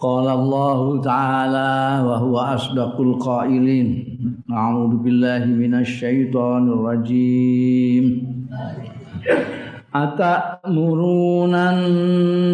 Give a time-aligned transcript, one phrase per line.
[0.00, 4.04] قال الله تعالى وهو أصدق القائلين
[4.52, 8.04] أعوذ بالله من الشيطان الرجيم
[9.94, 12.50] أتأمرون الناس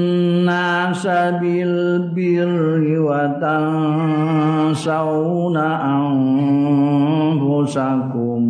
[1.42, 3.96] بالبر وتنسون
[7.42, 8.42] أنفسكم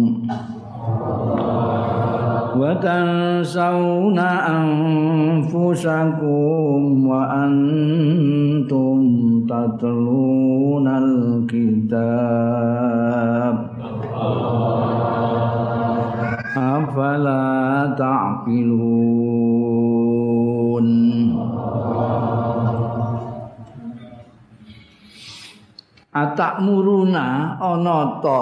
[2.57, 4.19] وتنسون
[4.59, 6.03] أنفسكم
[7.07, 8.41] وأنتم
[9.50, 11.96] تتلون الكتاب
[16.58, 17.46] أفلا
[17.98, 19.18] تعقلون
[26.18, 28.42] Atakmuruna ana ta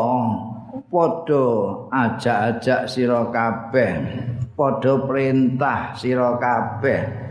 [0.87, 3.99] padha ajak-ajak sira kabeh
[4.55, 7.28] padha perintah sira kabeh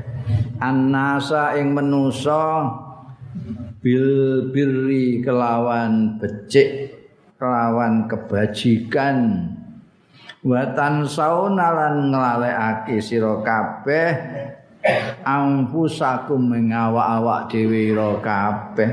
[0.60, 2.68] Annasa ing manusa
[3.80, 7.00] bil birri kelawan becik
[7.40, 9.48] kelawan kebajikan.
[10.40, 14.12] Watan saunalan nglalekake sira kabeh
[15.28, 17.92] ampusakum mengawak-awak dhewe
[18.24, 18.92] kabeh.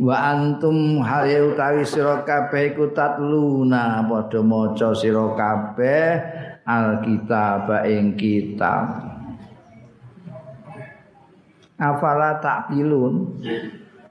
[0.00, 6.06] Wa antum hal utawi sira kabeh iku tatluna padha maca sira kabeh
[6.66, 9.09] alkitab ing kitab
[11.80, 13.40] afala takilun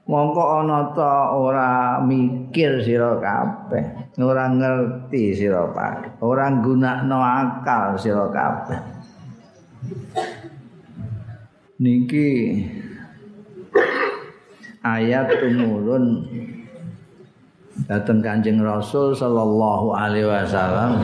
[0.09, 8.25] mongko ana ta ora mikir sira kabeh ora ngerti sira kabeh ora gunakno akal sira
[8.33, 8.79] kabeh.
[11.79, 12.59] Niki
[14.83, 16.27] ayat tumurun
[17.87, 20.99] dateng Kanjeng Rasul sallallahu alaihi wasallam.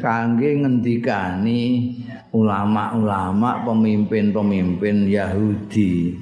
[0.00, 1.92] Kangge ngendikani
[2.30, 6.14] ulama-ulama pemimpin-pemimpin Yahudi.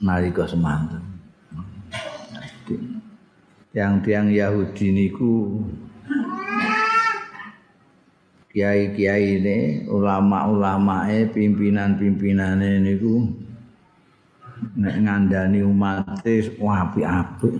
[0.00, 1.04] Nalika semanten.
[3.70, 5.62] Tiang-tiang Yahudi niku
[8.50, 13.30] kiai-kiai ini ulama-ulama pimpinan-pimpinane niku
[14.74, 17.56] nek ngandani umat apik-apik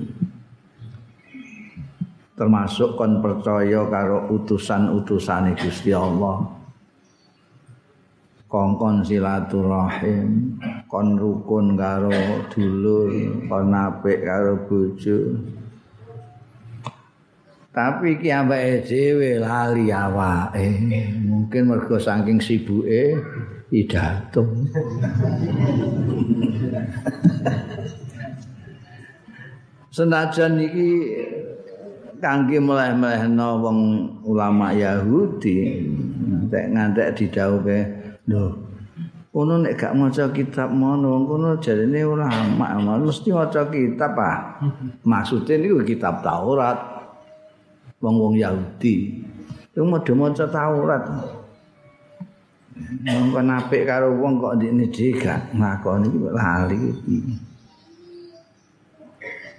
[2.41, 6.41] termasuk kon percaya karo utusan-utusane Gusti Allah.
[8.49, 10.57] Kongkon silaturahim
[10.89, 12.09] kon rukun karo
[12.49, 13.13] dulur
[13.45, 15.37] kon apik karo bojo.
[17.71, 20.67] Tapi ki ambeke dhewe lali awake.
[21.21, 23.21] Mungkin mergo saking sibuke
[23.69, 24.43] pidato.
[29.95, 30.91] Senajan iki
[32.21, 33.79] kangge meleh-melehno wong
[34.29, 35.85] ulama Yahudi
[36.53, 37.79] nek ngantek didhawuhe
[38.29, 38.71] lho
[39.31, 42.67] kono nek gak maca kitab mono wong kono jarene ulama
[43.01, 44.59] mesti maca kitab ah.
[45.07, 46.79] Maksude niku kitab Taurat
[48.03, 49.23] wong-wong Yahudi.
[49.77, 51.05] Wong padha maca Taurat.
[52.81, 56.81] Mongko apik karo wong kok ndekne dhewe gak ngakoni lali.
[56.91, 57.17] iki.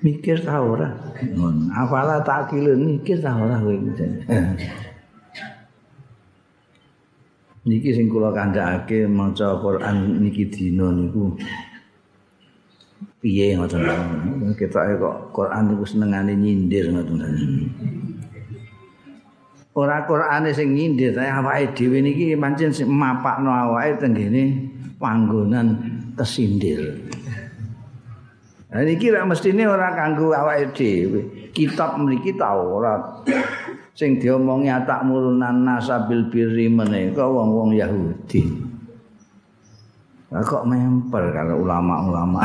[0.02, 0.90] Mikir ta ora?
[1.22, 1.70] Ngono.
[1.70, 3.78] Afala takilun mikir ta ora kowe
[7.62, 11.30] Niki sing kula kandhakake maca Quran niki dina niku
[13.22, 13.86] piye ngoten.
[14.58, 17.22] Ketoke kok Quran niku senengane nyindir ngoten.
[19.72, 24.68] ora Qur'ane sing nyindir tapi awake dhewe niki pancen mapakno awake tenggene
[25.00, 25.68] panggonan
[26.20, 27.08] kesindir.
[28.72, 31.52] Nah niki ra mestine ora kanggo awake dhewe.
[31.52, 33.28] Kitab mriki Taurat
[33.92, 38.48] sing diomongi atak murunan nasabil birri menika wong-wong Yahudi.
[40.32, 42.40] Lah kok memper kalau ulama-ulama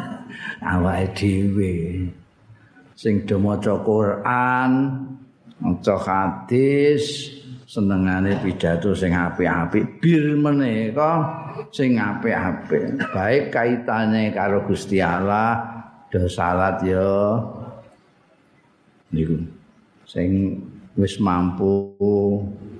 [0.76, 1.72] awake dhewe
[2.94, 4.70] sing maca Quran
[5.58, 7.33] maca hadis
[7.74, 11.42] senengane pidato sing apik-apik bir menika
[11.74, 13.02] sing apik-apik.
[13.10, 15.58] Baik kaitane karo Gusti Allah
[16.06, 17.42] do salat ya.
[19.10, 19.42] Niku.
[20.06, 20.62] Sing
[20.94, 21.98] wis mampu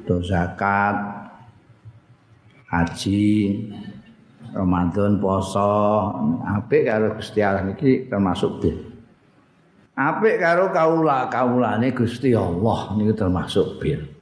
[0.06, 0.94] do zakat
[2.70, 3.26] haji
[4.54, 6.14] Ramadan poso
[6.46, 8.78] apik karo Gusti Allah niki termasuk bir.
[9.98, 14.13] Apik karo kaula kaulane Gusti Allah niku termasuk bir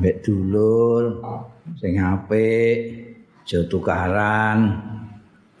[0.00, 1.20] mbek dulur
[1.76, 2.78] sing apik
[3.44, 4.80] aja tukaran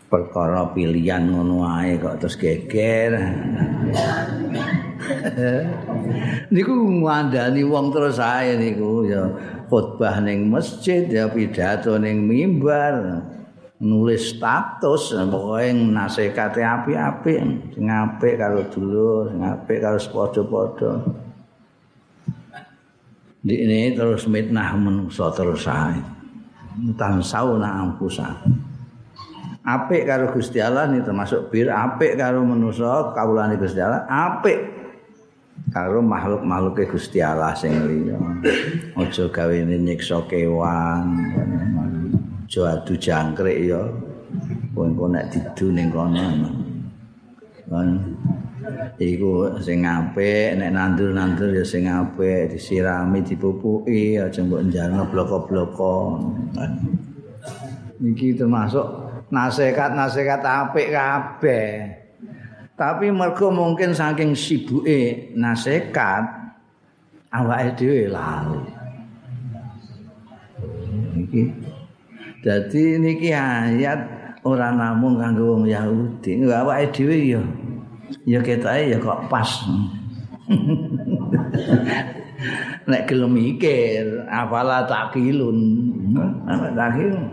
[0.08, 3.12] perkara pilihan ngono ae kok terus geger.
[6.54, 9.28] Niku ngandani wong terus ae niku ya
[9.68, 13.22] khutbah ning masjid ya pidato ning mimbar
[13.80, 17.34] nulis status pokoke nasekate api-api
[17.72, 20.92] sing apik karo dulur sing apik karo padha-padha
[23.44, 25.96] ini terus mitnah manusa terus sae
[26.96, 28.36] tan sauna ampusa
[29.64, 34.80] apik karo Gusti Allah ini termasuk bir apik karo manusa kawulane Gusti Allah apik
[35.68, 38.16] karo makhluk-makhluke Gusti Allah sing liya.
[38.96, 41.20] Aja gawe nyiksa kewan
[42.48, 43.84] aja adu jangkrik ya.
[44.80, 46.24] Engko nek didu ning kono
[49.00, 56.20] iku sing apik nek nandur-nandur ya sing apik disirami dipupuki aja mbok njalno bloko-bloko.
[58.00, 58.86] Iki termasuk
[59.32, 61.68] nasihat-nasihat apik kabeh.
[62.76, 66.24] Tapi mergo mungkin saking sibuke nasihat
[67.28, 68.60] awake dhewe lali.
[71.20, 71.42] Iki
[72.40, 74.00] dadi niki ayat
[74.48, 77.42] ora namung kanggo wong Yahudi awake dhewe ya
[78.26, 79.50] ya ketoke ya kok pas.
[82.90, 85.58] nek gelem mikir, afala takilun.
[86.46, 87.26] Apa takilun?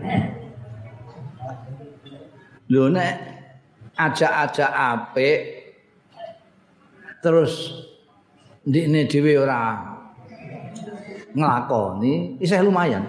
[2.67, 3.13] Lho nek
[3.97, 5.39] ajak-ajak apik
[7.23, 7.73] terus
[8.67, 9.81] ndikne dhewe ora
[11.33, 13.03] nglakoni, isih lumayan.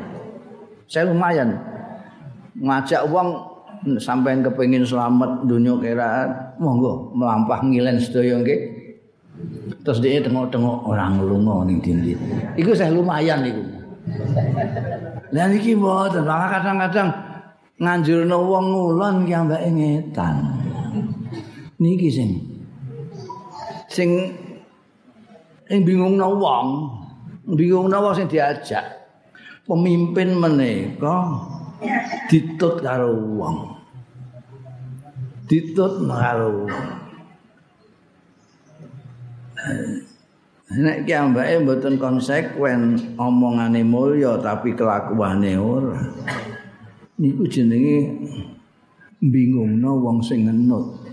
[0.88, 1.58] Saya lumayan
[2.58, 3.47] ngajak wong
[3.98, 6.10] sampean kepengin selamat dunia kira
[6.58, 8.60] monggo melampah ngilen sedaya nggih.
[9.86, 12.12] Terus dia tengok-tengok orang lunga ning dindi.
[12.58, 13.62] Iku saya lumayan iku.
[15.30, 17.08] Lan iki mboten kadang-kadang
[17.78, 20.36] nganjurno wong ngulon ki ambek ngetan.
[21.78, 22.30] Niki sing
[23.86, 24.10] sing
[25.70, 26.66] sing bingungno wong
[27.54, 28.84] bingungno wong sing diajak
[29.68, 31.44] pemimpin menika
[32.28, 33.58] ditut karo wong.
[35.48, 36.68] Ditut karo
[40.68, 45.96] nek ki ambake mboten konsekuen omongane mulya tapi kelakuane ora.
[47.18, 48.14] Niku jenenge
[49.18, 51.08] bingungno wong sing ngenut.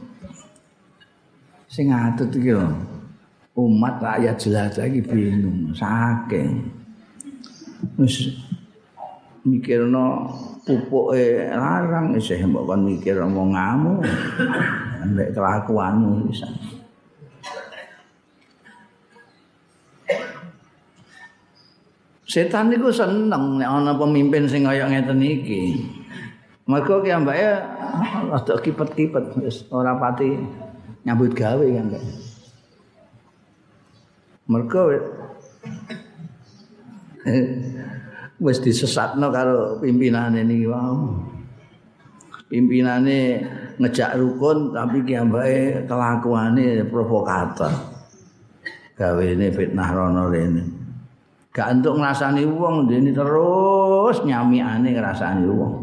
[1.71, 2.53] Sing atut iki
[3.55, 6.67] umat rakyat jelas iki bingung saking
[7.95, 8.35] wis
[9.47, 10.27] mikirno
[10.65, 14.01] pupuke larang isih mbok kon mikir omonganmu
[15.13, 16.49] nek kelakuanmu bisa
[22.25, 25.87] Setan niku seneng nek ana pemimpin sing kaya ngeten iki.
[26.67, 27.47] Mergo ki ambake
[28.27, 30.35] rada kipet-kipet wis ora pati
[31.07, 31.95] nyambut gawe kan.
[34.51, 34.81] Mergo
[38.39, 40.95] wis disesatno karo pimpinane niki wae.
[42.45, 43.41] Pimpinane
[43.79, 47.71] ngejak rukun tapi ki ambake kelakuane provokator.
[48.95, 50.63] Gawene fitnah rono rene.
[51.55, 55.73] Gak entuk ngrasani wong dene terus nyamiane ngrasani wong.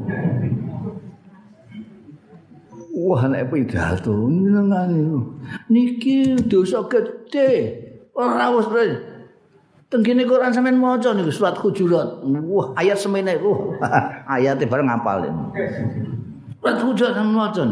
[2.92, 5.00] Wah nek pidato nyenengane.
[5.72, 7.80] Niki dosa gedhe.
[8.12, 8.68] Ora wis
[9.92, 12.24] Tenggine Quran sampean maca niku surat Hujurat.
[12.24, 13.76] Wah, ayat semene iku.
[14.32, 15.28] Ayate bareng ngapal.
[16.64, 17.64] Surat Hujurat sampean maca.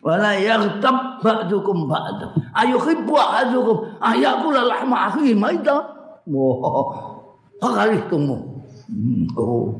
[0.00, 2.40] Wala yaghtab ba'dukum ba'd.
[2.56, 5.92] Ayo khibbu ahadukum ayakul lahma akhi maida.
[6.24, 7.20] Wah.
[7.60, 8.64] Kali tunggu.
[9.36, 9.76] Oh.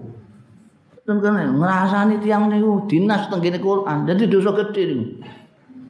[1.08, 4.04] Tenggene ngrasani tiyang niku dinas tenggine Quran.
[4.04, 5.24] Dadi dosa gedhe niku.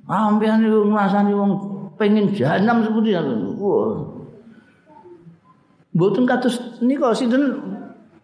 [0.07, 1.53] Ampean niku ngrasani wong
[1.99, 3.35] pengen jahanam seperti itu.
[3.59, 4.12] Wah.
[5.93, 7.61] Mboten kados nika sinten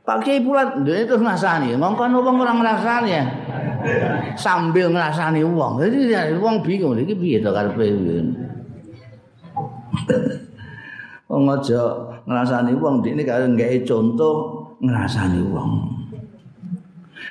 [0.09, 1.77] Pak Kiai Pulat dene terus ngrasani.
[1.77, 3.25] Mongko wong ora ngrasani ya.
[4.41, 5.77] Sambil ngrasani wong.
[5.77, 7.93] Dadi wong bingung iki piye to karepe.
[11.29, 11.81] Wong aja
[12.25, 15.98] ngrasani wong dene karo nggae contoh ngrasani wong.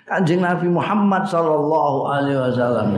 [0.08, 2.90] Kanjeng Nabi Muhammad sallallahu alaihi wasallam.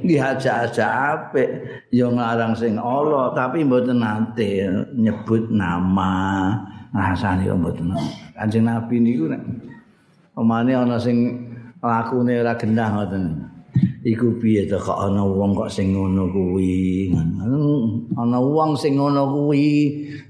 [0.00, 1.48] diajak-ajak apik
[1.92, 4.64] ya nglarang sing Allah tapi mboten nate
[4.96, 6.56] nyebut nama.
[6.90, 7.92] Rasane mboten
[8.32, 9.44] Kanjeng Nabi niku nek
[10.34, 11.44] omane ana sing
[11.84, 13.24] lakune ora gendah ngoten.
[14.00, 17.12] Iku piye to kok ana wong kok sing ngono kuwi?
[18.16, 19.68] Ana wong sing ngono kuwi.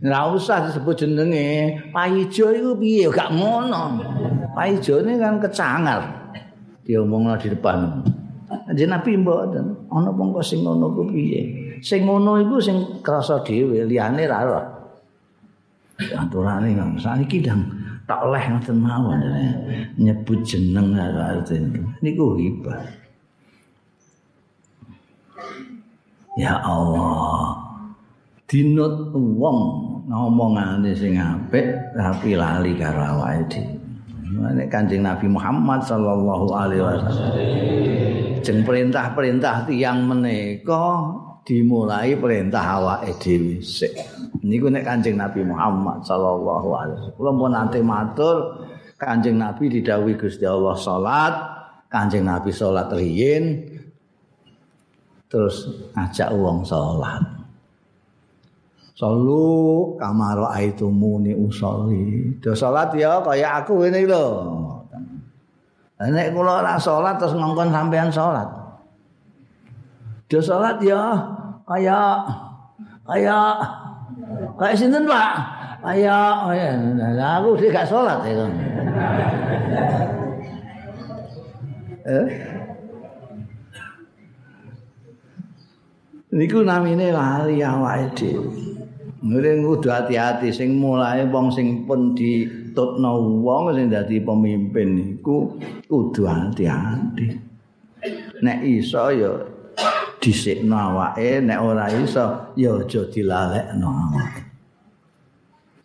[0.03, 1.79] Ora usah disebut jenenge.
[1.95, 3.07] Paijo iku piye?
[3.09, 3.95] Gak ngono
[4.61, 6.01] paijone kan kecangar.
[6.85, 8.05] Diomongno di depan.
[8.69, 9.89] Kanjeng Nabi mboten.
[9.89, 11.41] Ana kok sing ngono ku piye.
[11.81, 14.63] Sing ngono iku sing krasa dhewe, liyane ra ora.
[15.97, 17.65] Aturane kan saniki dang
[18.05, 19.21] tak leh ngoten mawon
[20.01, 22.85] nyebut jeneng artine niku hibah.
[26.37, 27.57] Ya Allah.
[28.49, 29.59] Dinut wong
[30.11, 33.80] ngomongane sing apik tapi lali karo awake dhewe
[34.31, 37.35] Nek Kanjeng Nabi Muhammad sallallahu alaihi wasallam
[38.41, 43.91] jeng perintah-perintah tiyang menika dimulai perintah awake dhewe sik.
[44.47, 47.17] Niku nek Kanjeng Nabi Muhammad sallallahu alaihi wasallam.
[47.19, 48.37] Kula pun nanti matur
[49.01, 51.35] Kanjeng Nabi didhawuhi Gusti Allah salat,
[51.91, 53.67] Kanjeng Nabi salat riyin
[55.27, 57.40] terus ngajak wong salat.
[59.01, 62.37] Salu kamaro aitumuni usolli.
[62.37, 64.27] Do salat ya kaya aku ngene lho.
[65.97, 68.45] Nek kula ora salat terus ngongkon sampean salat.
[70.29, 71.17] Do salat ya
[71.65, 72.21] kaya
[73.09, 73.57] kaya
[74.61, 75.33] kaya sinten Pak?
[75.81, 76.77] Kaya oh ya
[77.41, 78.45] aku sih gak salat ya.
[82.05, 82.27] eh?
[86.37, 88.80] Niku namine lali awake dhewe.
[89.21, 96.25] Ngene kudu hati-hati sing mulai wong sing pun ditutno wong sing dadi pemimpin iku kudu
[96.25, 97.29] hati-hati.
[98.41, 99.29] Nek iso ya
[100.25, 104.43] dhisikno awake, nek ora iso ya aja dilalekno awake.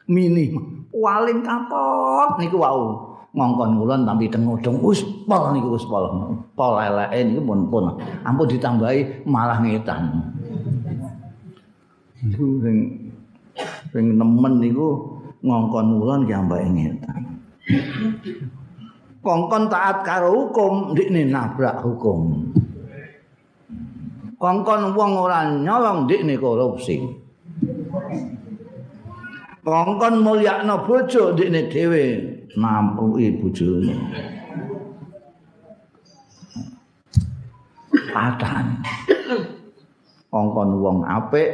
[0.07, 0.55] Mini
[0.95, 3.03] paling kapok niku wau
[3.35, 6.07] ngongkon ngulon tapi tengudung wis pol niku wis pol.
[6.55, 7.85] Pol eleke niku pun pun
[8.23, 10.23] ampun ditambahi malah ngetan.
[12.23, 13.04] Niku sing
[13.91, 17.21] sing nemen niku ngongkon ulun ki ambake ngetan.
[19.25, 22.53] Kongkon taat karo hukum ndikne nabrak hukum.
[24.37, 27.01] Kongkon wong ora nyolong ndikne korupsi.
[29.65, 32.03] Kongkon mulyakno bojo ndikne dhewe
[32.53, 33.95] nampuki bojone.
[38.13, 38.85] Patan.
[40.29, 41.49] Kongkon wong apik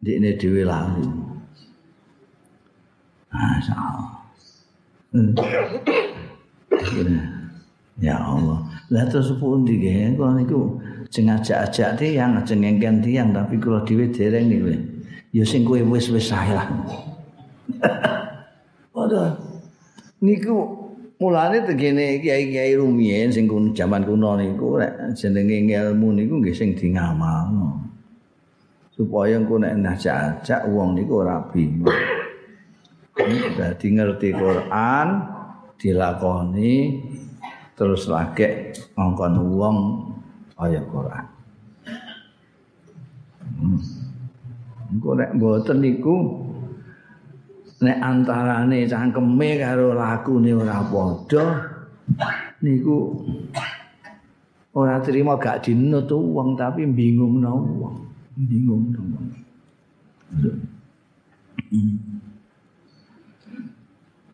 [0.00, 1.29] ndikne dhewe lali.
[3.30, 4.10] Masya Allah.
[5.14, 5.34] Hmm.
[8.00, 8.58] Ya Allah.
[8.90, 14.50] Lah terus pundi nggih kula niku sing ajak-ajak tiyang jengengken tiyang tapi kula dhewe dereng
[14.50, 14.66] niku.
[15.30, 16.66] Ya sing kowe wis-wis sae lah.
[18.94, 19.38] Padahal
[20.18, 20.56] niku
[21.22, 24.82] mulane tegene kiai-kiai rumiyin sing kun jaman kuno niku
[25.14, 27.78] jenenge ilmu niku nggih sing di ngamalno.
[28.90, 32.19] Supaya engko nek ajak-ajak wong niku ora bingung.
[33.58, 35.08] Dadi ngerti Quran
[35.80, 37.00] dilakoni
[37.74, 39.76] terus lagi ngongkon wong
[40.60, 41.24] ayat Quran.
[43.60, 43.80] Hmm.
[44.90, 46.16] Engko nek mboten niku
[47.80, 51.46] nek antarane cangkeme karo lakune ora padha
[52.60, 53.16] niku
[54.76, 57.96] ora terima gak dinut wong tapi bingung wong.
[58.36, 59.28] Bingung wong.
[61.70, 62.29] Hmm.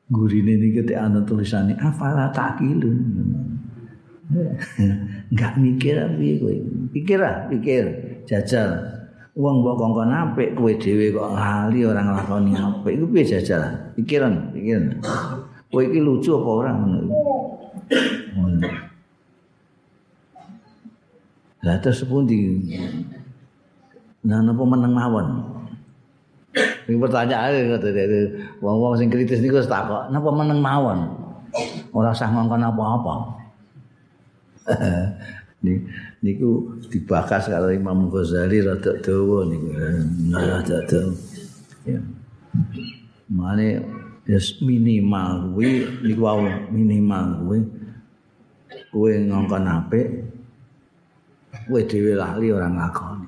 [0.06, 2.98] Gurine niki tek ana tulisane afala takilun
[5.30, 6.54] enggak mikir piye kowe.
[6.90, 7.84] Pikir ah pikir.
[8.26, 8.70] Jajal.
[9.36, 12.92] Wong mbok kongkon apik kowe dhewe kok lali ora nglakoni apik.
[12.98, 13.62] Iku piye jajal?
[13.94, 14.98] Pikiran pikiran.
[15.70, 16.98] Kowe iki lucu apa ora ngono
[21.66, 22.62] Lah terus pundi?
[24.26, 25.28] Nah napa meneng mawon?
[26.86, 28.06] Ini pertanyaan kata dia,
[28.62, 30.98] wong-wong sing kritis niku wis takok, napa meneng mawon?
[31.90, 33.14] Ora usah ngongkon apa-apa.
[36.22, 39.46] niku dibakas karo Imam Ghazali rada dawa.
[40.30, 41.14] Nah, rada dawa.
[43.26, 43.82] Mane
[44.30, 47.58] yes, minimal kuwi niku wau minimal kuwi
[48.94, 50.06] kowe ngongkon apik
[51.66, 53.26] kowe dhewe lali ora ngakoni.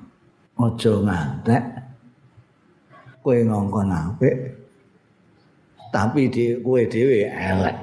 [0.59, 1.78] Aja ngantek
[3.29, 4.57] kowe ngongkon apik
[5.93, 7.77] tapi di kowe dhewe elek.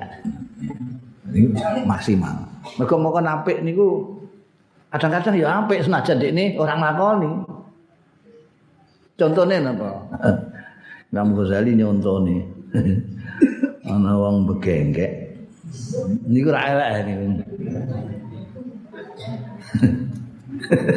[1.30, 1.54] Ini
[1.86, 2.34] maksimal.
[2.74, 4.18] Mergo ngongkon apik niku
[4.90, 7.30] kadang-kadang ya apik senajan dekne orang lakoni.
[9.14, 10.02] Contohnya napa?
[11.14, 12.42] Imam Ghazali nyontoni.
[13.86, 15.38] Ana wong begenggek
[16.26, 17.24] niku ra elek niku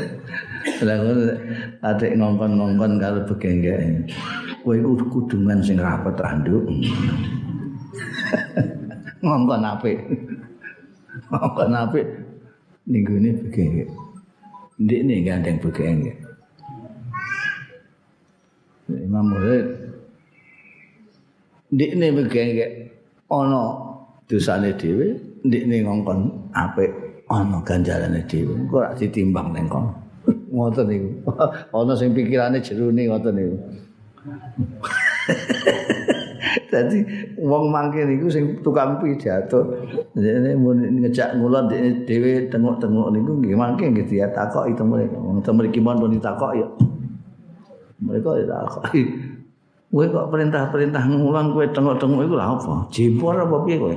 [0.79, 0.99] Lah
[1.83, 4.07] adik ngongkon-ngongkon karo begenggek.
[4.63, 6.63] Kowe iku kudungan sing rapet randuk.
[9.23, 9.99] ngongkon apik.
[11.29, 12.05] ngongkon apik
[12.87, 13.89] ning gone begenggek.
[14.79, 16.17] Ndikne gandeng begenggek.
[18.89, 19.65] Imam Muhammad
[21.69, 22.71] Ndikne begenggek
[23.29, 23.61] ana
[24.25, 25.13] dosane dhewe
[25.45, 26.89] ndikne ngongkon apik
[27.29, 30.08] ana ganjarane dhewe kok ditimbang ning kono
[30.59, 31.09] ngoten niku
[31.71, 33.55] ana sing pikirane jerone ngoten niku
[36.69, 37.01] Dadi
[37.41, 39.73] wong mangke niku sing tukang pidato.
[40.13, 40.53] Dene
[41.01, 41.65] ngejak ngulon
[42.05, 46.61] dhewe tengok-tengok niku nggih mangke nggih dia takoki temu wong temu iki mon pun ditakoki.
[48.05, 49.01] Mereka ya takoki.
[49.89, 52.85] Kowe kok perintah-perintah ngulon kowe tengok-tengok iku lha apa?
[52.93, 53.95] Jempor apa piye kowe?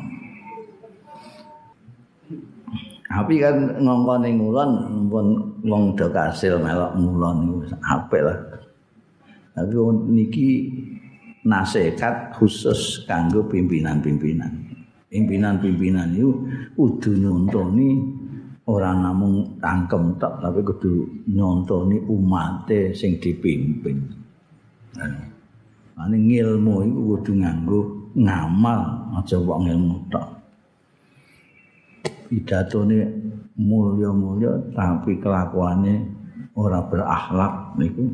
[3.11, 4.71] Tapi kan ngongkon ning ngulon
[5.11, 5.27] pun
[5.67, 8.39] wong do kasil melok ngulon niku apik lah.
[9.51, 9.75] Tapi
[10.07, 10.47] niki
[11.43, 14.63] nasihat khusus kanggo pimpinan-pimpinan.
[15.11, 16.31] Pimpinan-pimpinan itu
[16.79, 17.99] kudu nyontoni
[18.71, 24.07] ora namung tangkem tok tapi kudu nyontoni umate sing dipimpin.
[25.99, 27.79] Ane ngilmu iku kudu nganggo
[28.15, 30.40] ngamal aja kok ngilmu tok.
[32.31, 33.11] Pidatone
[33.59, 35.99] mulya-mulya tapi kelakuane
[36.55, 38.07] ora berakhlak niku.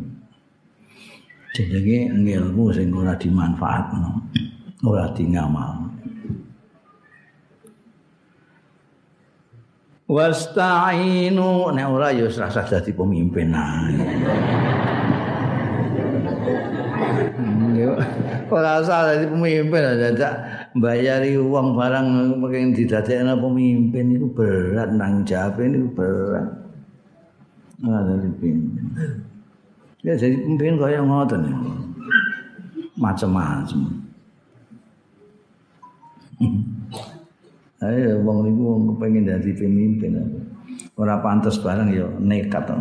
[1.53, 4.09] Jenenge ngilmu sing ora dimanfaatno
[4.85, 5.87] ora dingamal
[10.07, 13.51] wasta'inu nek ora ya rasa dadi pemimpin
[18.49, 20.33] ora usah pemimpin dadak
[20.75, 22.07] bayari uang barang
[22.41, 26.47] pengen didadekno pemimpin itu berat nang jawab ini berat
[27.83, 28.85] ora dadi pemimpin
[30.05, 31.57] Ya jadi pemimpin kaya ngoten ya.
[32.95, 33.81] Macam-macam.
[37.83, 40.15] Ayo wong niku wong kepengin dadi pemimpin.
[40.95, 42.71] Ora pantes barang ya nekat.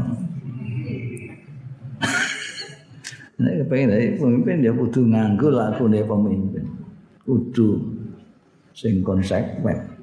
[3.36, 6.64] Nek kepengin dadi pemimpin ya kudu nganggo lakune pemimpin.
[7.24, 7.84] Kudu
[8.72, 9.96] sing konsekuen.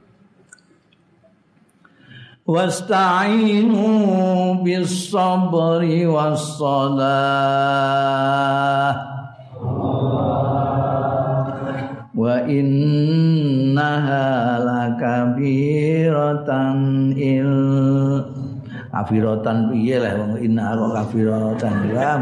[2.44, 3.88] wasta'inu
[4.68, 6.60] bis sabri was
[12.14, 14.24] wa innaha
[18.94, 22.14] kafiratan piye lah wong inna kok kafiratan ya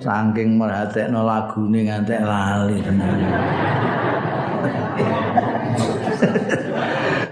[0.00, 3.20] saking merhatekno lagune ngantek lali tenan.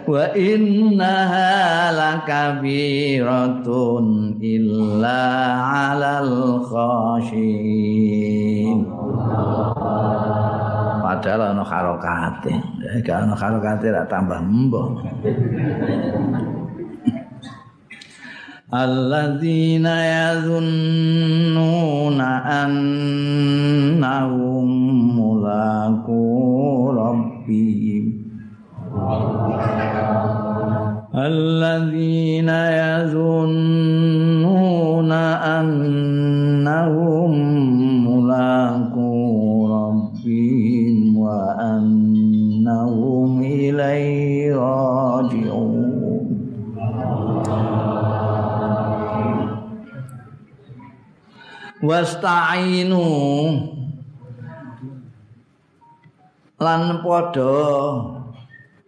[0.05, 5.25] Wa innaha lakabiratun illa
[5.65, 8.85] 'alal khashin
[11.24, 12.52] padahal ana harokate
[13.02, 15.02] gak ana harokate ra tambah mbok
[18.70, 19.98] alladzina
[20.38, 22.30] yazunnuna
[22.68, 24.68] annahum
[25.18, 26.22] mulaqu
[26.94, 28.06] rabbihim
[31.20, 36.13] الذين يظنون أنهم
[51.85, 53.05] wastainu.
[56.57, 57.61] Lan padha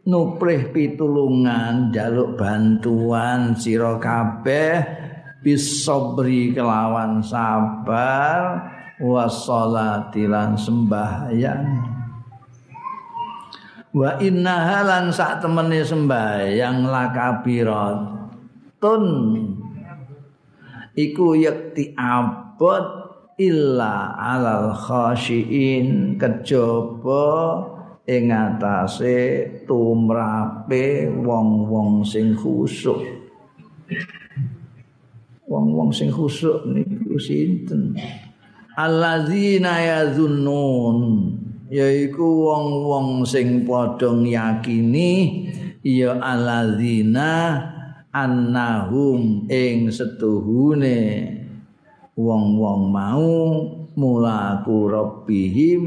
[0.07, 4.81] nuprih pitulungan jaluk bantuan sira kabeh
[5.45, 8.65] bisabri kelawan sabar
[9.03, 11.65] wassalati lan sembahyang.
[13.97, 17.99] Wa inna lan sak temene sembahyang lakabirat
[18.77, 19.05] tun
[20.93, 27.29] iku yakti ab abot illa alal khashiin kejaba
[28.09, 33.05] ing atase tumrape wong-wong sing khusuk.
[35.45, 37.93] Wong-wong sing khusuk niku sinten?
[38.73, 40.99] Alladzina yazunnun
[41.69, 45.45] yaiku wong-wong sing padha yakini
[45.85, 47.61] ya alladzina
[48.17, 51.36] annahum ing setuhune
[52.17, 53.29] wong-wong mau
[53.93, 55.85] mulaku rabbihim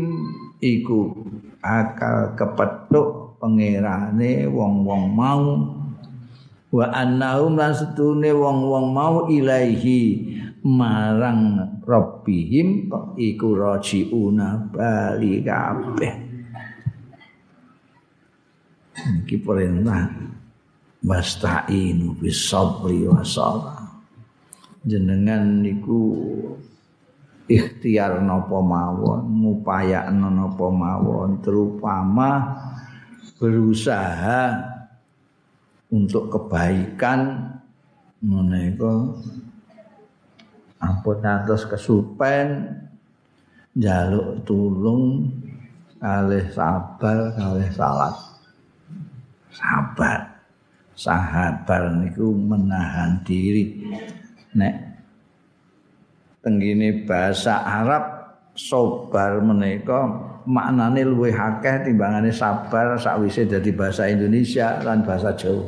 [0.61, 1.25] iku
[1.59, 5.45] akal kepethuk pangerane wong-wong mau.
[6.69, 10.29] Wa annahum lan setune wong-wong mau ilaihi
[10.61, 16.13] marang rabbihim iku rajiuna bali kabeh.
[19.25, 20.13] Iki perintah
[21.01, 23.23] wasta'inu bis sabri wa
[24.89, 26.17] jenengan niku
[27.45, 32.57] ikhtiar napa mawon ngupayakno napa mawon terutama
[33.37, 34.57] berusaha
[35.93, 37.53] untuk kebaikan
[38.21, 39.13] menika
[40.81, 42.73] ampun atus kesupen
[43.77, 45.29] jaluk tulung
[45.99, 48.15] kalih sabar kalih salat.
[49.53, 50.19] Sabar.
[50.99, 53.87] Sahabar niku menahan diri
[54.55, 54.75] nek
[56.41, 58.03] tenggine bahasa Arab
[58.55, 60.09] sobar menika
[60.49, 65.67] maknane luwih akeh timbangane sabar sakwise dadi bahasa Indonesia lan bahasa Jawa.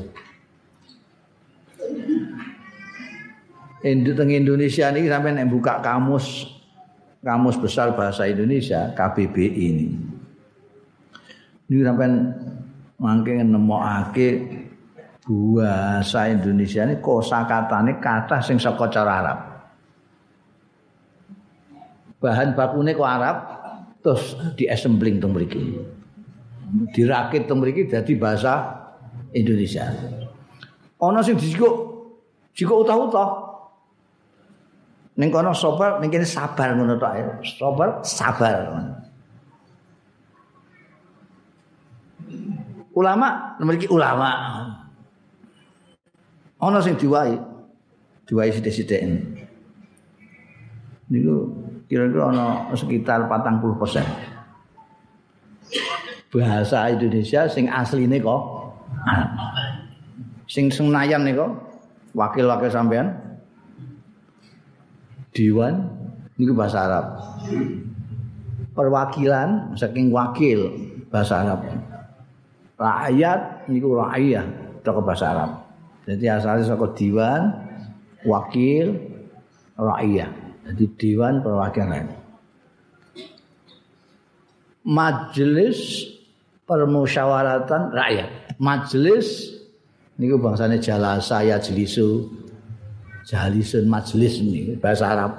[3.82, 6.46] Indo teng Indonesia ini sampai nek buka kamus
[7.26, 9.88] kamus besar bahasa Indonesia KBBI ini.
[11.66, 12.08] Ini sampai
[13.02, 14.30] mangke nemokake
[15.32, 19.40] bahasa Indonesia ini kosakatane kata sing saka cara Arab.
[22.22, 23.38] bahan bakune kok Arab
[24.06, 25.82] terus diassembling teng mriki.
[26.94, 28.78] Dirakit teng mriki dadi bahasa
[29.34, 29.90] Indonesia.
[31.02, 31.74] Ana sing dijikuk
[32.54, 33.50] jikuk utah-utah.
[35.18, 37.24] Ning kono sabar, ning kene sabar ngono tok ae.
[37.58, 38.58] Sabar, sabar.
[42.96, 44.32] Ulama memiliki ulama.
[46.62, 47.34] Ana sing diwai.
[48.30, 49.02] Diwai sithik-sithik.
[51.12, 51.36] Niku
[51.90, 54.06] kira-kira ana sekitar 40 persen.
[56.32, 58.42] Bahasa Indonesia sing asline kok
[60.48, 61.52] sing senayan niku
[62.16, 63.12] wakil-wakil sampean
[65.32, 65.88] Dewan
[66.36, 67.06] niku bahasa Arab.
[68.76, 70.72] Perwakilan saking wakil
[71.08, 71.68] bahasa Arab.
[72.76, 74.48] Rakyat niku rakyat
[74.84, 75.52] saka bahasa Arab.
[76.12, 77.56] Jadi asalnya saka diwan,
[78.28, 79.00] wakil,
[79.80, 80.32] rakyat.
[80.68, 82.12] Jadi dewan perwakilan.
[84.84, 86.04] Majelis
[86.68, 88.30] permusyawaratan rakyat.
[88.60, 89.56] Majelis
[90.20, 92.28] niku bangsane jalasa ya jelisu.
[93.24, 95.32] Jalisun majelis ini bahasa Arab.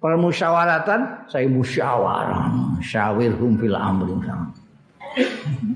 [0.00, 4.16] Permusyawaratan saya musyawarah, syawirhum fil amri.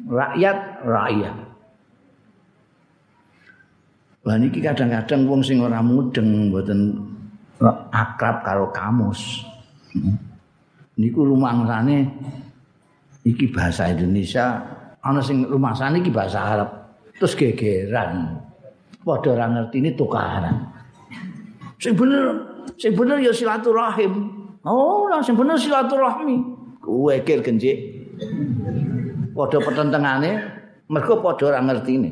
[0.08, 1.36] Rakyat rakyat.
[4.24, 6.96] Lah niki kadang-kadang wong sing ora mudeng mboten
[7.92, 9.44] akrab karo kamus.
[10.96, 12.08] Niku rumangsane
[13.20, 14.64] iki bahasa Indonesia,
[15.04, 16.68] ana sing rumangsane iki bahasa Arab.
[17.20, 18.40] Terus gegeran.
[19.04, 20.72] Padha ora ngerti ini tukaran.
[21.76, 22.24] Sing bener,
[22.80, 24.32] sing bener ya silaturahim.
[24.64, 26.40] Oh, sing bener silaturahmi.
[26.80, 28.08] Kuwe kir genjik.
[29.36, 30.32] Padha petentengane
[30.88, 32.10] mergo padha ora ngerti ini.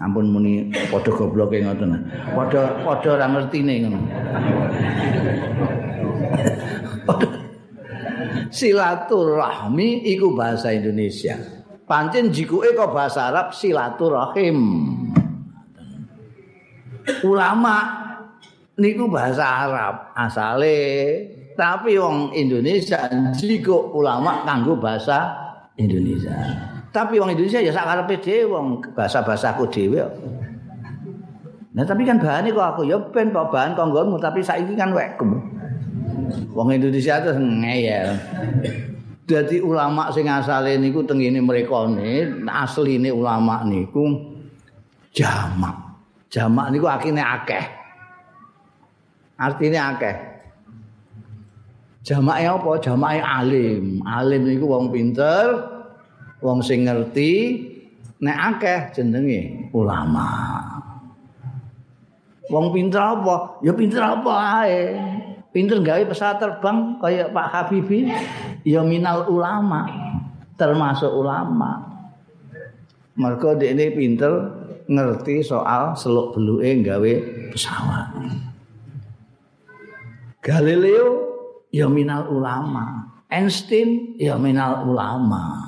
[0.00, 1.92] Ampun muni padha gobloke ngoten.
[2.32, 4.00] Padha padha ora ngertine ngono.
[8.50, 11.38] Silaturahmi iku bahasa Indonesia.
[11.86, 14.58] Pancen jikuke kok bahasa Arab silaturahim.
[17.26, 17.76] Ulama
[18.78, 20.78] niku bahasa Arab asale
[21.58, 25.34] tapi wong Indonesia jiku ulama kanggo bahasa
[25.76, 26.69] Indonesia.
[26.90, 28.66] Tapi wong Indonesia ya sak karepe dhewe wong
[28.98, 30.02] bahasa-bahasaku dhewe.
[31.70, 35.38] Nah tapi kan bahane kok aku ya ben kok bahan konggonmu tapi saiki kan wekmu.
[36.50, 38.08] Wong Indonesia itu ngeyel.
[39.22, 44.34] Dadi ulama sing asale niku tengene mereka ne, asline ulama niku
[45.14, 45.78] jamak.
[46.26, 47.62] Jamak niku akine akeh.
[49.38, 50.16] Artinya akeh.
[52.02, 52.70] Jamake apa?
[52.82, 54.02] Jamake alim.
[54.02, 55.69] Alim niku wong pinter,
[56.40, 57.32] wong sing ngerti
[58.20, 60.28] nek akeh jenenge ulama.
[62.50, 63.62] Wong pinter apa?
[63.62, 64.32] Ya pinter apa
[64.66, 64.82] ae.
[65.50, 68.06] Pinter gawe pesawat terbang kayak Pak Habibie,
[68.62, 69.82] ya minal ulama,
[70.54, 71.90] termasuk ulama.
[73.18, 74.46] Mergo ini pinter
[74.86, 77.12] ngerti soal seluk beluke gawe
[77.50, 78.08] pesawat.
[80.38, 81.34] Galileo
[81.74, 85.66] ya minal ulama, Einstein ya minal ulama.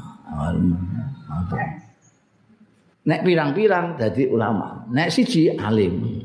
[3.02, 6.22] Nek pirang-pirang dadi ulama, nek siji alim.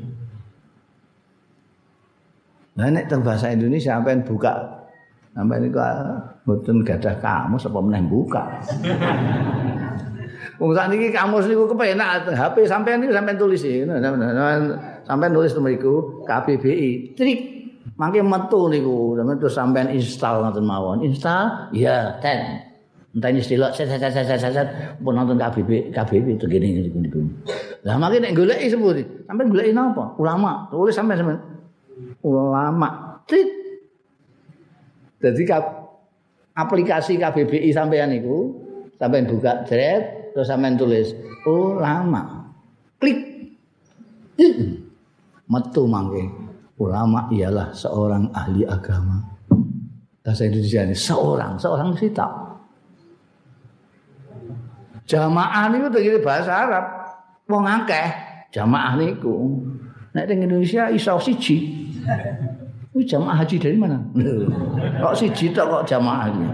[2.78, 4.54] Nah nek teng bahasa Indonesia sampean buka
[5.34, 5.82] sampean niku
[6.46, 8.42] mboten gadah kamus apa meneh buka.
[10.62, 13.66] Wong sakniki kamus niku kepenak HP sampean niku sampean tulis.
[15.02, 17.18] Sampean nulis mriku KBBI.
[17.18, 17.40] Trik
[17.98, 19.18] mangke metu niku
[19.50, 21.02] sampean install ngoten mawon.
[21.02, 22.67] Install ya ten.
[23.08, 24.68] Entah ini sedelok, set, set, set, set, set, set,
[25.00, 27.32] pun nonton KBB, KBB itu gini, gini, gini.
[27.88, 29.02] Lah makin nek goleki sepundi?
[29.24, 30.12] Sampai goleki napa?
[30.20, 30.68] Ulama.
[30.68, 31.40] Tulis sampai sampai
[32.20, 33.18] ulama.
[33.24, 33.48] Tit.
[35.18, 35.42] Jadi
[36.52, 38.54] aplikasi KBBI sampean niku
[39.00, 41.16] sampean buka thread terus sampean tulis
[41.48, 42.52] ulama.
[43.00, 43.18] Klik.
[45.50, 46.28] Metu mangke.
[46.78, 49.18] Ulama ialah seorang ahli agama.
[50.22, 52.47] Bahasa Indonesia ini seorang, seorang sitak.
[55.08, 56.84] Jamaah niku tegese bahasa Arab.
[57.48, 58.08] Wong akeh
[58.52, 59.64] jamaah niku.
[60.12, 61.88] Nek ning Indonesia iso siji.
[62.92, 64.00] Ini jamaah haji dari mana?
[65.02, 66.48] kok siji tok kok jamaah ini?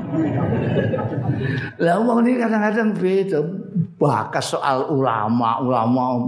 [1.83, 3.39] Lah wong ini kadang-kadang beda.
[3.99, 6.19] Bakas soal ulama, ulama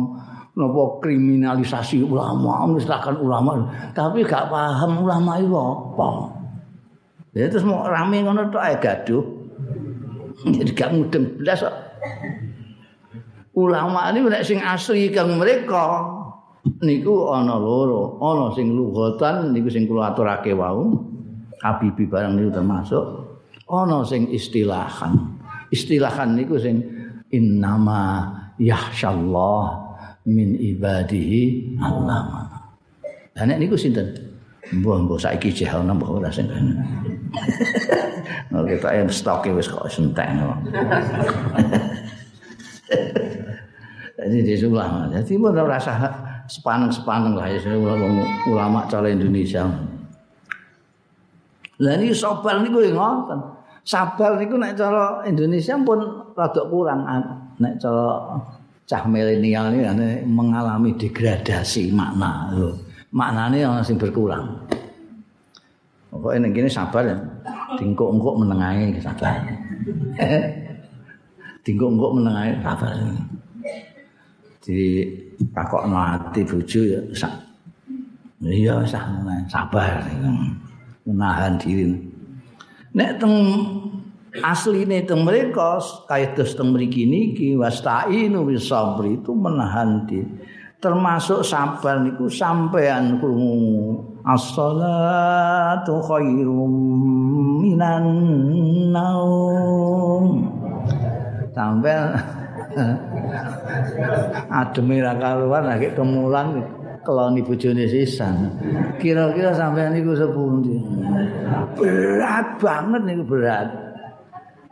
[0.56, 6.10] nopo kriminalisasi ulama, misalkan ulama, tapi gak paham ulama itu apa.
[7.36, 9.22] Ya terus mau rame ngono tok ae gaduh.
[10.42, 11.85] Jadi gak mudeng belas kok.
[13.56, 16.04] Ulama ini nek sing asli kang mereka
[16.82, 18.20] niku ana loro.
[18.20, 20.92] Ana sing lughatan niku sing kula aturake wau.
[21.62, 23.04] Habibi barang niku termasuk.
[23.66, 25.40] Ana sing istilahan.
[25.72, 26.84] Istilahan niku sing
[27.32, 29.64] innama yahsyallah
[30.28, 32.74] min ibadihi allama.
[33.36, 34.25] Dan niku sinten
[34.74, 36.50] mbah mbah saiki jeh ana mbah ora sing
[38.54, 40.26] Oke, kita yang stoke wis kok sentek.
[44.16, 45.06] Jadi disulah.
[45.12, 45.92] Jadi pun rasa
[46.48, 47.76] sepaneng-sepaneng lah ya
[48.48, 49.68] ulama cara Indonesia.
[51.76, 53.40] Lah ini sabar niku ngoten.
[53.84, 57.04] Sabar niku nek cara Indonesia pun rada kurang
[57.60, 58.40] nek cara
[58.86, 62.85] cah milenial ini mengalami degradasi makna lho.
[63.14, 64.66] Maknane ana sing berkurang.
[66.10, 67.18] Pokoknya ning kene sabar ya.
[67.76, 69.42] Dingkuk-engkuk menengahe sabar.
[71.64, 72.94] Dingkuk-engkuk menengahe sabar.
[74.66, 75.06] di
[75.54, 77.30] takok ati bojo ya sak
[78.42, 79.06] iya sak
[79.46, 80.02] sabar
[81.06, 81.94] menahan diri
[82.90, 83.34] nek teng
[84.42, 85.78] asline teng mereka
[86.10, 90.26] kaya teng mriki niki wastainu bisabri itu menahan diri
[90.86, 96.74] termasuk sabar niku sampean krungu as-salatu khairum
[97.66, 98.06] minan
[98.94, 100.46] naum
[101.50, 102.14] sampean
[104.52, 106.60] Ademe ra karuan lagi kemulan
[107.00, 108.52] keloni bojone sisan.
[109.00, 110.76] Kira-kira sampean niku sepundi?
[111.78, 113.68] Berat banget niku berat.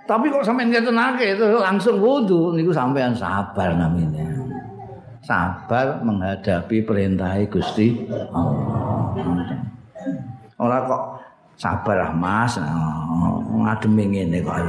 [0.05, 4.44] Tapi kok sampean ngetenake itu langsung wudu niku sampean sabar namanya.
[5.25, 7.97] Sabar menghadapi perintah Gusti
[8.29, 9.57] Allah.
[10.61, 11.03] Ora kok
[11.57, 12.61] sabar ah Mas,
[13.57, 14.61] ngademi ngene kok.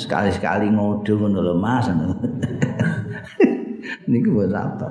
[0.00, 1.86] Sekali-sekali ngodo ngono lho Mas.
[4.08, 4.88] Niku buat apa?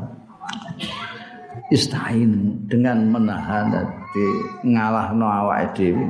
[1.74, 3.74] Istain dengan menahan
[4.14, 4.26] di
[4.70, 6.06] ngalahno awake dhewe.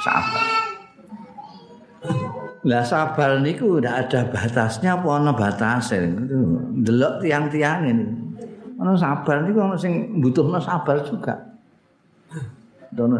[0.00, 0.49] Sabar.
[2.60, 5.96] Lah sabar niku ndak ada batasnya apa ana batase.
[6.84, 7.88] Delok tiang-tiang.
[8.76, 11.34] Ana sabar niku ana sing butuhno sabar juga.
[12.92, 13.16] Dono.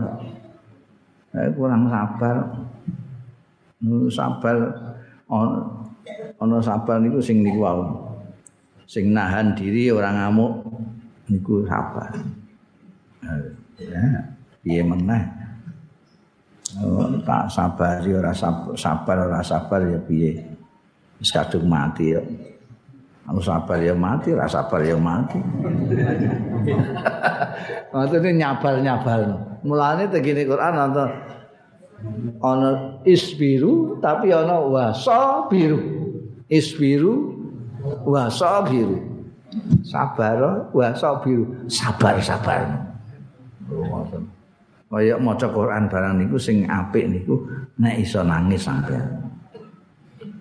[1.32, 2.36] Eh kurang sabar.
[4.12, 4.56] sabar
[6.40, 7.84] ana sabar niku sing niku wae
[8.90, 10.66] sing nahan diri ora ngamuk
[11.30, 12.10] niku sabar
[13.78, 14.04] ya
[14.60, 15.39] piye meneh oh,
[17.26, 18.32] tak sabar ora
[18.76, 20.38] sabar, ora sabar ya piye?
[21.18, 22.22] Wis kadung mati ya.
[23.30, 25.38] Kalau sabar ya mati, rasa sabar ya mati.
[27.94, 29.38] Waktu ini nyabar-nyabar.
[29.62, 31.10] Mulanya tegini Quran nonton
[32.40, 35.76] ana isbiru tapi ana wasabiru
[36.48, 37.36] isbiru
[38.08, 38.96] wasabiru
[39.84, 42.88] sabar wasabiru sabar sabar
[44.90, 47.46] kaya maca Quran barang niku sing apik niku
[47.78, 49.06] nek iso nangis sampean.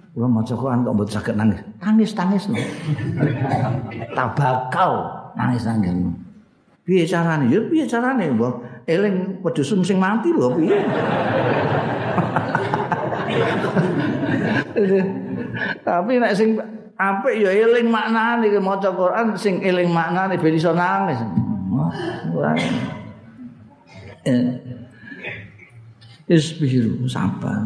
[0.10, 1.62] Kula maca Quran kok mboten saged nangis?
[1.78, 2.58] Nangis tangis no.
[4.18, 4.94] tabakal
[5.38, 5.94] nangis nangis
[6.82, 7.46] piye carane?
[7.54, 8.66] Ya piye carane mbok?
[8.90, 10.82] Eling pedusum sing mati lho piye?
[15.86, 16.58] Tapi nek sing
[16.98, 21.22] apik ya eling maknane maca Quran sing eling maknane ben iso nangis.
[22.34, 22.58] Ora
[26.30, 27.64] Isbiru sabar.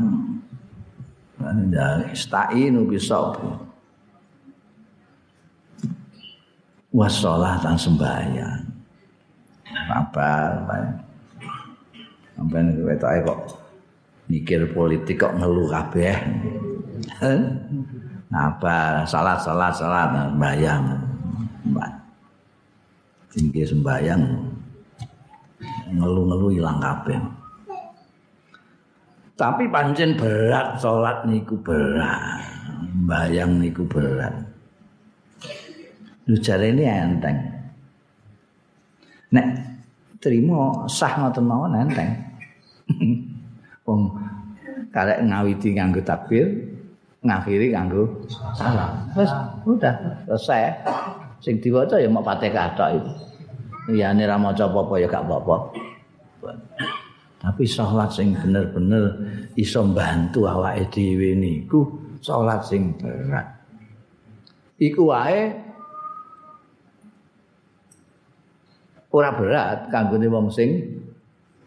[1.43, 3.43] Anda istainu bisabr.
[6.93, 8.63] Wasolatan sembahyang.
[9.89, 10.61] Sabar,
[12.37, 13.39] sampeyan ketoke kok
[14.29, 16.13] mikir politik kok ngeluh kabeh
[18.33, 20.83] Apa salat salat salat sembayang.
[23.33, 24.21] Tinggi sembayang
[25.97, 27.19] ngelu-ngelu ilang kabeh.
[29.33, 32.45] Tapi pancen berat salat niku berat.
[32.93, 34.33] Sembayang niku berat.
[36.29, 37.37] Lu ini enteng.
[39.33, 39.47] Nek
[40.21, 42.09] terima sah ngoten mawon enteng.
[43.89, 44.15] Wong
[44.93, 46.47] karek ngawiti nganggo takbir,
[47.25, 48.07] ngakhiri nganggo
[48.55, 49.11] salam.
[49.17, 49.31] Wes
[49.65, 50.85] udah selesai.
[51.43, 53.11] Sing diwaca ya mau Fatihah tok itu.
[53.91, 55.55] Ya ra maca apa-apa ya gak apa-apa.
[57.43, 59.19] Tapi salat sing bener-bener
[59.59, 61.83] iso mbantu awake dhewe niku
[62.23, 63.43] salat sing berat.
[64.79, 65.51] Iku wae
[69.11, 71.03] ora berat kanggone wong sing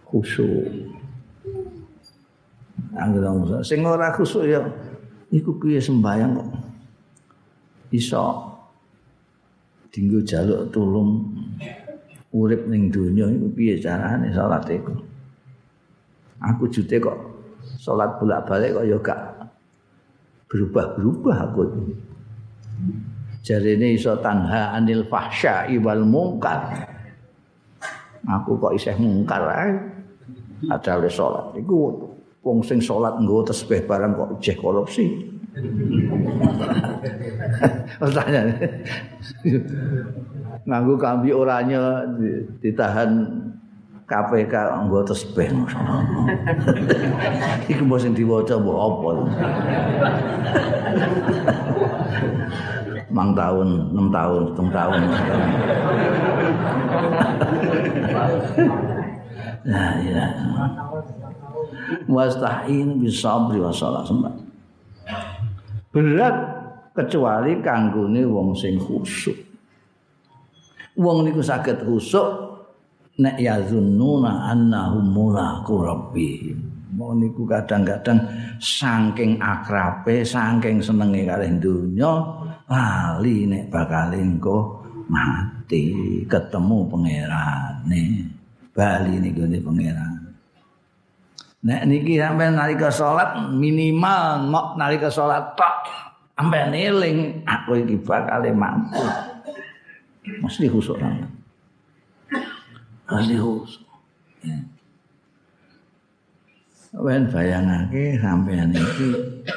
[0.09, 0.97] khusyuk.
[2.97, 4.65] Anggere wong sing ora khusyuk ya
[5.29, 6.49] iku piye sembayang kok.
[7.93, 8.25] Iso
[9.93, 11.21] dinggo jaluk tulung
[12.37, 14.93] urip ning donya iku piye carane salat iku.
[16.45, 17.17] Aku jute kok
[17.81, 19.21] salat bolak-balik kok ya gak
[20.53, 21.65] berubah-berubah aku.
[23.41, 26.93] Jarene iso tanha anil fahsya'i wal munkar.
[28.27, 29.71] aku kok isih mungkar ae
[30.67, 31.95] ada le salat iku
[32.43, 35.31] wong sing salat nggo tasbih barang kok jeh korupsi
[38.03, 38.51] pertanyaan
[40.67, 41.79] nganggo kambi oranye
[42.59, 43.11] ditahan
[44.07, 44.55] KPK
[44.87, 45.51] nggo tasbih
[47.71, 49.11] iku mbok sing diwaca mbok apa
[53.17, 55.01] mang tahun, enam tahun, hitung tahun.
[59.67, 60.25] Nah, ya.
[62.11, 64.35] Wasta'in bisabri wa salat sembah.
[65.95, 66.37] Berat
[66.93, 69.46] kecuali kanggone wong sing khusuk.
[70.97, 72.29] Wong niku saged khusuk
[73.21, 76.77] nek yazunnuna annahum mulaqu rabbihim.
[76.97, 78.25] mau niku kadang-kadang
[78.57, 82.13] saking akrabe, saking senenge kalih donya,
[82.67, 84.59] lali nek bakal engko
[85.13, 85.93] mati
[86.25, 88.05] ketemu pangerane.
[88.73, 90.13] Bali niku ne pangeran.
[91.67, 95.77] Nek niki sampeyan nalika salat minimal mok nalika salat tok
[96.37, 99.05] sampeyan eling aku iki bakal mampu.
[100.27, 100.99] Mesti khusuk.
[103.07, 103.87] Mesti khusuk.
[104.43, 104.59] Ya.
[106.97, 109.09] Wen bayangake sampean iki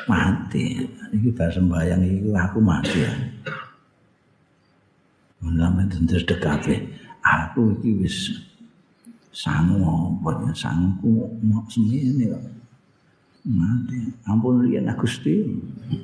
[0.06, 0.86] mati.
[1.16, 3.02] Iki bar sembayang iki aku mati.
[5.42, 6.84] Mulane tentu dekate.
[7.24, 8.18] Aku iki wis
[9.34, 12.44] sangu apa sangku mau semene kok.
[13.50, 13.98] Mati.
[14.28, 15.48] Ampun riyen Gusti.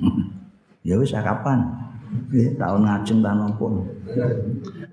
[0.88, 1.62] ya wis kapan?
[2.36, 3.66] Eh, tahun ngajeng ta napa?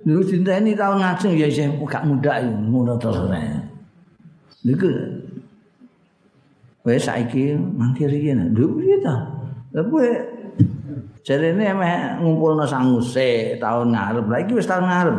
[0.07, 3.19] Lho dinteni tahun ngajeng ya isih gak muda ngono terus.
[4.63, 4.89] Niku
[6.83, 8.51] Wae saiki mangke riyen.
[8.59, 9.15] Lho piye ta?
[9.71, 10.07] Lah kowe
[11.23, 14.27] jarene emeh ngumpulno sanguse taun ngarep.
[14.27, 15.15] Lah iki wis taun ngarep.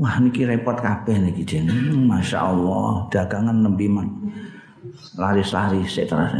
[0.00, 1.68] Wah niki repot kabeh niki jen.
[2.08, 4.08] Masyaallah dagangan nembi man.
[5.20, 6.32] Laris-laris terus.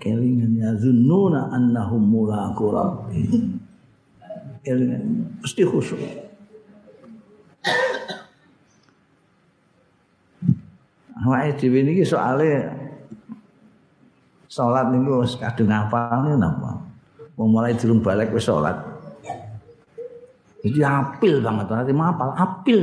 [0.00, 3.60] Kelingan ya zunnuna annahum mulaqu rabbihim.
[4.64, 5.04] Kelingan
[5.44, 6.26] mesti khusyuk.
[11.26, 12.70] awake dhewe niki soalé
[14.46, 16.70] salat niku wis kadung ngapal niku napa.
[17.36, 18.78] Wong mulai durung balik wis salat.
[20.62, 22.80] Jadi apil banget nanti mapal apil.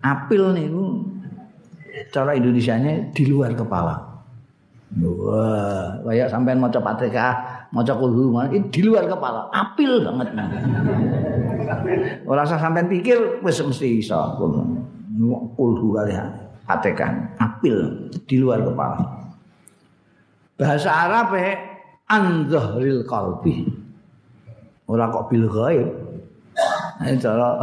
[0.00, 0.84] Apil niku
[2.10, 4.05] cara Indonesianya di luar kepala.
[4.96, 8.32] Wah, kayak sampean maca Fatihah, maca kulhu,
[8.72, 10.32] di luar kepala, apil banget.
[12.24, 14.16] Ora usah sampean pikir wis mesti iso.
[15.56, 16.16] kulhu kali
[16.64, 19.04] atekan apil di luar kepala.
[20.56, 21.60] Bahasa Arab eh
[22.08, 23.68] anzahril qalbi.
[24.88, 25.88] Ora kok bil ghaib.
[27.04, 27.60] Ini cara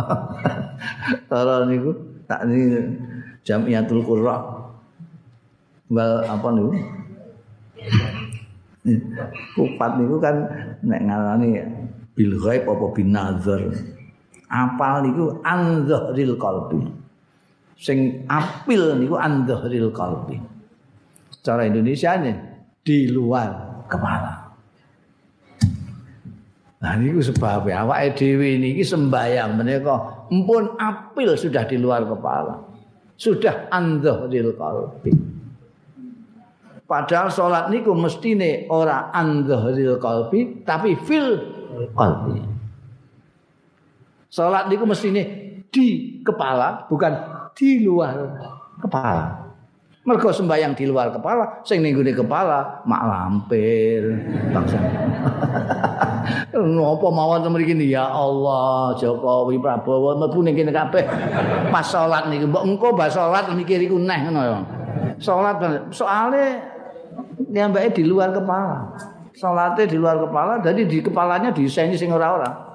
[1.30, 1.98] cara niku
[2.30, 2.78] tak ni
[3.42, 4.38] jamiatul qurra.
[5.90, 6.72] Wal apa niku
[9.56, 10.36] kupat niku kan
[10.84, 11.50] nek ngarani
[12.14, 13.62] bil ghaib apa bin nazar
[14.52, 17.04] apal niku anzahril qalbi
[17.84, 20.40] sing apil niku andhahril qalbi.
[21.44, 22.32] Cara Indonesia ini
[22.80, 24.34] di luar kepala.
[26.80, 32.56] Nah niku sebab awake dhewe niki sembayang menika empun apil sudah di luar kepala.
[33.20, 35.12] Sudah andhahril qalbi.
[36.84, 41.40] Padahal salat niku mestine ora andhahril qalbi tapi fil
[41.96, 42.44] qalbi.
[44.28, 45.22] Salat niku mestine
[45.72, 47.14] di kepala bukan
[47.56, 48.16] di luar
[48.84, 49.44] kepala.
[50.04, 54.04] Mergo sembayang di luar kepala, sing ning kepala mak lampir.
[56.52, 61.08] Ngopo mawon mriki ya Allah, Jokowi Prabowo mlebu ning kene kabeh.
[61.72, 64.60] Pas salat niku mbok engko bas salat mikir iku neh ngono ya.
[65.24, 65.64] Salat
[65.96, 66.73] soalnya
[67.38, 68.94] nyambake di luar kepala.
[69.34, 72.74] Salatnya di luar kepala, jadi di kepalanya diseni sing ora-ora.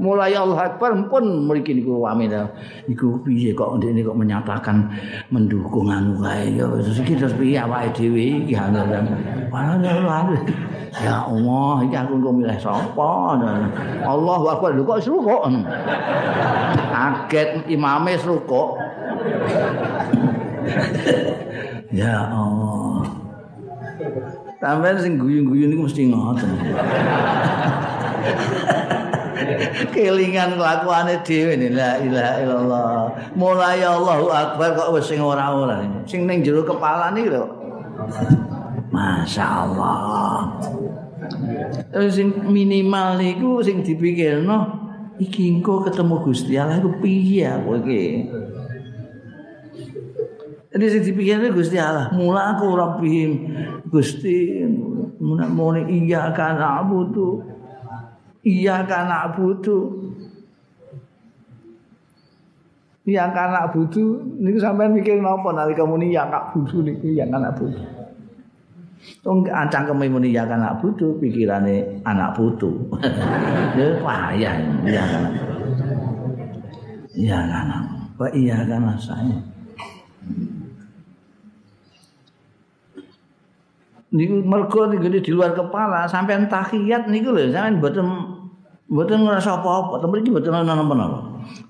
[0.00, 2.48] Mulai Allah Akbar pun mriki niku wami ta.
[2.88, 4.88] Iku piye kok ndekne kok menyatakan
[5.28, 8.88] mendukung anu kae ya wis iki terus piye awake dhewe iki angel.
[11.04, 13.36] Ya Allah, iki aku kok milih sapa?
[14.08, 15.52] Allahu Akbar lho kok seru kok.
[16.88, 18.80] Kaget imame seru kok.
[21.92, 22.79] ya Allah.
[24.60, 26.52] Sampai sing guyu-guyu niku mesti ngoten.
[29.94, 32.92] kelingan kelakuane dhewe la ilaha illallah.
[33.34, 35.80] Mulai Allahu akbar kok wis sing ora-ora.
[36.04, 37.44] Sing ning jero kepala niki lho.
[38.92, 40.60] Masyaallah.
[42.12, 44.80] Sing minimal niku sing dipikirno
[45.20, 48.02] iki engko ketemu Gusti Allah iku piye aku iki
[50.70, 53.30] Jadi sing dipikirnya Gusti Allah, mula aku rabbihim
[53.90, 54.62] Gusti,
[55.18, 57.42] muna iya kan abu tuh
[58.40, 59.92] Iya kana butuh.
[63.04, 64.40] Iya kana butuh.
[64.40, 67.52] Niku sampean mikir napa nalika muni ya kak butuh niku ya kana.
[69.24, 72.72] Wong ancang kemi muni ya kana butuh pikirane anak putu.
[73.76, 74.56] Ya payah
[74.88, 75.28] ya kana.
[77.12, 77.76] Iya kana.
[78.16, 79.36] Pak iya kana saya.
[84.10, 87.50] Niku mergo niku di luar kepala sampean tahiyat niku lho.
[87.50, 88.06] Sampean mboten
[88.90, 90.02] mboten ngrasa apa-apa.
[90.02, 91.18] Tapi iki mboten ana napa-napa.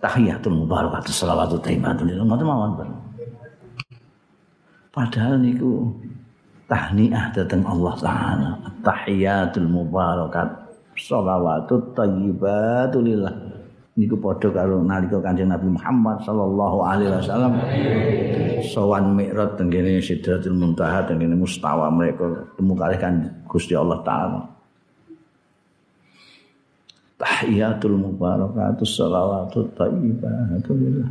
[0.03, 2.73] Tahiyatul mubarakatuh shalawatu thayyibatun lillah ngoten mawon
[4.91, 5.95] padahal niku
[6.67, 8.51] tahniah datang Allah taala.
[8.83, 10.49] Tahiyatul mubarakat
[10.99, 13.35] shalawatu thayyibatun lillah
[13.95, 17.53] niku padha karo nalika Kanjeng Nabi Muhammad sallallahu alaihi wasallam
[18.63, 23.15] sowan Mi'raj tenggene Sidratul Muntaha tenggene mustawa mereka temu kalih kan
[23.49, 24.41] Gusti Allah taala
[27.21, 31.11] tahiyatul mubarakatuh shalawatut thayyibatu lillah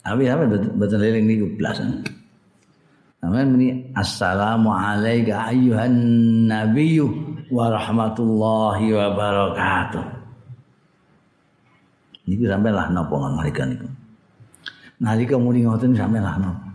[0.00, 2.02] Abi apa betul eling niku belasan.
[3.20, 5.92] Amin ini assalamu alayka ayyuhan
[6.48, 7.04] nabiyyu
[7.52, 10.19] warahmatullahi wabarakatuh.
[12.30, 13.90] Niki sampai lah nopo ngalika niku.
[15.02, 16.66] Nalika muni ngoten sampai lah nopo.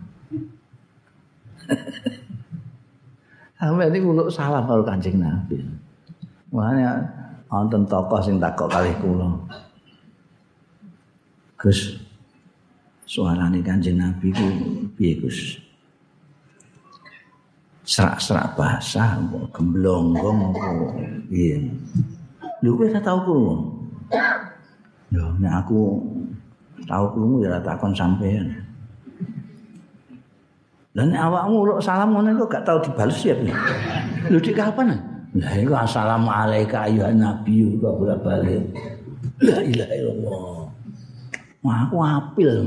[3.56, 5.56] Sampai ini kuluk salam kalau kancing Nabi.
[6.52, 7.00] Makanya
[7.48, 9.32] wonten tokoh sing takok kali kula.
[11.56, 11.96] Gus,
[13.08, 14.46] suarane kancing Nabi ku
[14.92, 15.56] piye Gus?
[17.86, 19.14] serak-serak basah
[19.54, 20.58] gemblonggong
[21.30, 21.62] iya
[22.58, 23.54] kowe ora tau krungu
[25.14, 26.02] lho nek aku
[26.86, 28.50] tau krungu ya takon sampean
[30.96, 33.34] dan awakmu lho salam ngono kok gak tau dibales ya
[34.30, 34.96] lho di kapan
[35.36, 38.64] lah iku assalamualaikum ayuhan nabi kok ora balik
[39.42, 40.66] la ilaha illallah
[41.66, 42.62] Wah, aku apil.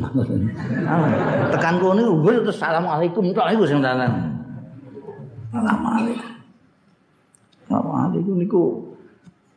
[1.56, 4.12] Tekan kono terus assalamualaikum tok iku sing tenan.
[5.56, 6.30] Assalamualaikum.
[7.64, 8.89] Assalamualaikum niku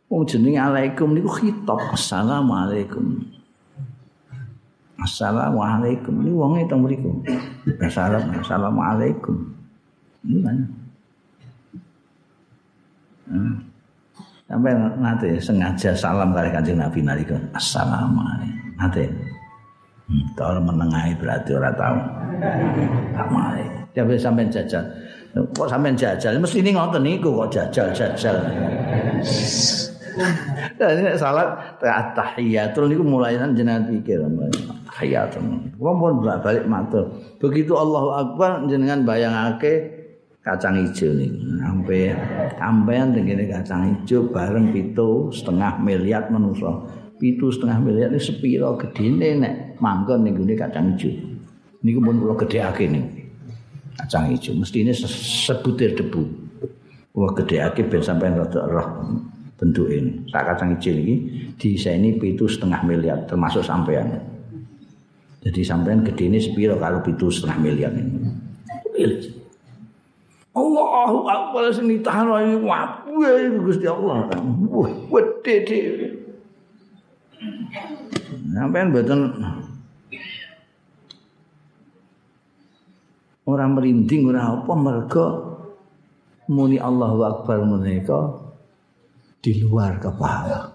[0.07, 1.79] wong jenenge alaikum niku khitab.
[1.91, 3.23] Assalamualaikum.
[5.03, 6.13] Assalamualaikum.
[6.23, 7.11] Ini wonge teng mriku.
[7.83, 8.39] Assalamualaikum.
[8.39, 9.35] Assalamualaikum.
[10.23, 10.57] Ini kan.
[13.27, 13.55] Hmm.
[14.47, 18.69] Sampai nanti sengaja salam kali kanjeng Nabi nalika assalamualaikum.
[18.79, 19.03] Nanti.
[20.03, 21.97] Hmm, tolong menengahi berarti orang tahu.
[23.15, 23.81] Assalamualaikum.
[23.93, 24.83] Dia sampai jajal.
[25.33, 28.37] kok sampean jajal mesti ini ngoten niku kok jajal jajal
[30.79, 31.77] Dan ini salat
[32.15, 34.21] tahiyatul niku mulai jenengan pikir
[34.89, 35.41] tahiyatul.
[35.77, 37.09] Wong pun balik matur.
[37.41, 40.03] Begitu Allahu Akbar jenengan bayangake
[40.43, 41.31] kacang hijau nih.
[41.61, 42.13] Sampai
[42.57, 46.71] sampean dengan kacang hijau bareng pitu setengah miliar manusia.
[47.17, 51.13] Pitu setengah miliar ini sepiro gede nek mangkon nih kacang hijau.
[51.83, 53.23] Niku pun kalau gede nih.
[53.97, 56.21] kacang hijau mesti ini sebutir debu
[57.13, 58.87] wah gede aki ben sampai rada roh
[59.63, 61.15] bentuk ini tak kacang hijau ini
[61.55, 64.19] di sini pitu setengah miliar termasuk sampean
[65.43, 68.31] Jadi sampean gedene sepiro kalau pitu setengah miliar ini.
[70.55, 74.31] Allahu akbar sing ditahno iki wae Gusti Allah.
[74.71, 76.07] Wah, wedhe dhewe.
[78.55, 79.35] Sampean mboten
[83.43, 85.27] ora merinding ora apa mergo
[86.47, 88.42] muni Allahu akbar menika
[89.43, 90.71] di luar kepala.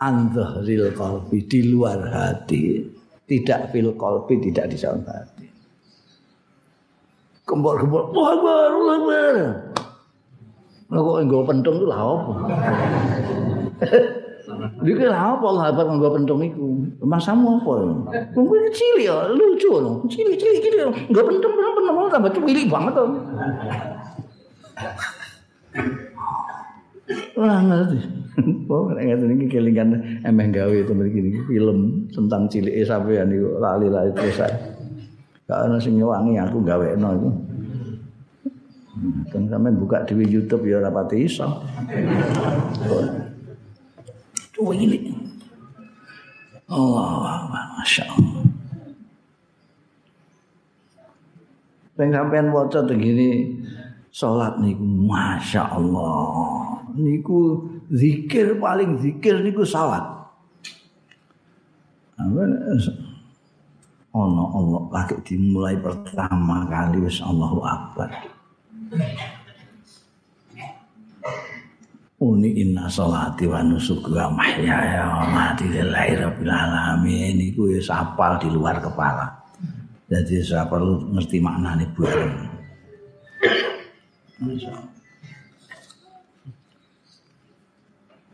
[0.00, 2.88] Andhahril qalbi di luar hati.
[3.22, 5.46] tidak fil qalbi tidak di dalam hati
[7.52, 9.34] kembor-kembor wah akbar Allah akbar
[10.92, 12.32] Lah kok pentung itu lah apa?
[14.84, 16.84] Iki lah apa lah apa nggo pentung iku?
[17.00, 17.72] Masamu apa?
[18.36, 20.04] Wong kuwi cilik ya, lucu lho.
[20.04, 20.68] Cilik-cilik iki
[21.08, 23.04] nggo pentung pentung tambah cilik banget to.
[27.36, 27.98] Wah ngerti.
[28.72, 33.60] Oh, nek ngeten iki kelingan emeh gawe to mriki niki film tentang cilike sampean niku
[33.60, 34.56] lali-lali terus ae.
[35.44, 37.30] Gak ana sing nyewangi aku gawekno iku.
[39.28, 41.44] Kan sampean buka di YouTube ya ora pati iso.
[44.56, 45.12] Tuh ini.
[46.72, 48.44] Allah, Masya Allah.
[51.92, 53.60] Pengen sampean waca begini,
[54.12, 56.84] sholat niku, Masya Allah.
[56.92, 60.04] Niku zikir paling zikir niku salat.
[64.12, 68.12] Ono Allah lagi dimulai pertama kali wis Allahu Akbar.
[72.22, 78.36] Uni inna salati wa nusuki wa mahyaya wa mati lillahi rabbil alamin niku wis apal
[78.36, 79.26] di luar kepala.
[80.06, 82.51] Jadi saya perlu ngerti maknane bukan.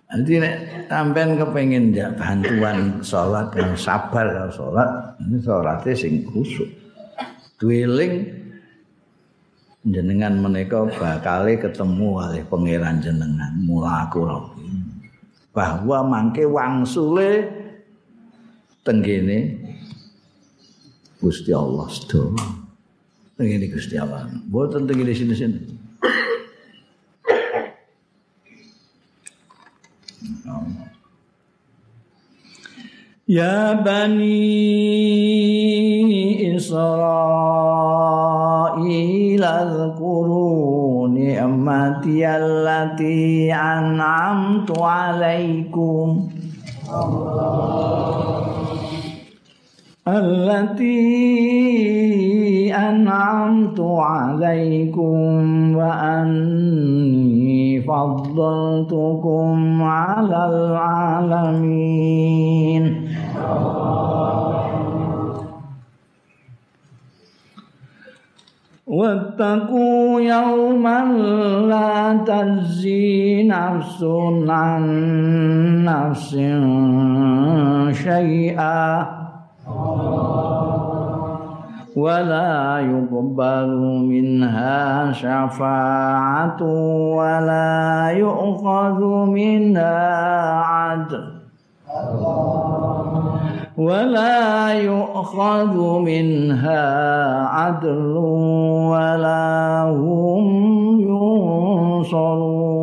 [0.08, 4.88] Nanti nek sampean kepengin ya bantuan sholat yang sabar kalau sholat,
[5.20, 6.68] ini sholatnya sing khusyuk.
[7.60, 8.24] Dwelling
[9.84, 14.64] jenengan menika bakale ketemu oleh pangeran jenengan mulaku robi.
[15.52, 17.44] Bahwa mangke wangsule
[18.80, 19.60] tenggene
[21.20, 22.46] Gusti Allah sedaya.
[23.36, 24.24] Tenggene Gusti Allah.
[24.48, 25.77] Mboten tenggene sini-sini.
[33.28, 34.40] Ya bani
[36.56, 37.04] Israel
[39.44, 46.32] Azkuru ni'mati allati an'amtu alaikum
[50.08, 50.96] Allati
[52.72, 60.48] an'amtu alaikum wa anni faddaltukum ala
[61.28, 63.08] alamin
[68.88, 71.04] واتقوا يوما
[71.68, 74.04] لا تجزي نفس
[74.48, 74.84] عن
[75.84, 76.30] نفس
[78.04, 79.06] شيئا
[81.96, 83.70] ولا يقبل
[84.08, 86.62] منها شفاعة
[87.16, 90.06] ولا يؤخذ منها
[90.60, 91.27] عدل.
[93.77, 96.83] ولا يؤخذ منها
[97.47, 98.15] عدل
[98.91, 100.45] ولا هم
[101.01, 102.73] ينصرون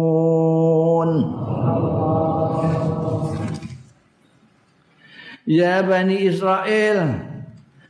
[5.50, 7.26] Ya Bani Israel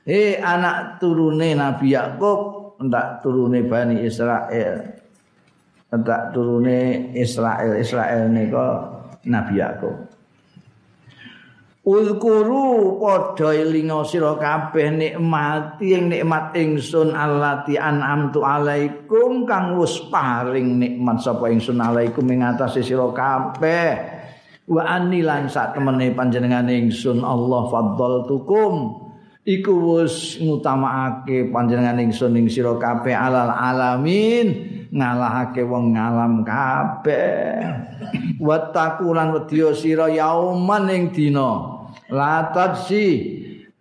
[0.08, 4.96] Hei anak turune Nabi Yakub Entak turune Bani Israel
[5.92, 8.76] Entak turune Israel Israel ini kok
[9.28, 10.08] Nabi Yakub
[11.85, 20.81] Ulkuru padha elinga sira kabeh nikmati ing nikmat ingsun allati an'amtu alaikum kang wis paring
[20.81, 24.01] nikmat sapa ingsun alaikum ing atase sira kabeh.
[24.65, 29.05] Wa anilan sak temene panjenengan ingsun Allah faddaltukum.
[29.45, 37.61] Iku wis ngutamaake panjenengan ingsun ing sira kabeh alal alamin ngalahake wong ngalam kabeh.
[38.41, 41.74] Watakulan wedya sira yauman ing dina
[42.09, 43.05] latat si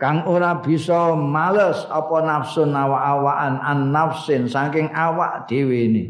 [0.01, 6.05] kang ora bisa males apa nafsu nawa-awaan an nafsin saking awak dhewe ini.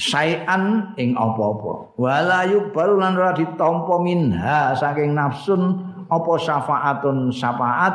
[0.00, 1.92] Sayan ing apa-apa.
[2.00, 5.76] Wala yubalu lan ora ditampa minha saking nafsun
[6.08, 7.94] apa syafaatun syafaat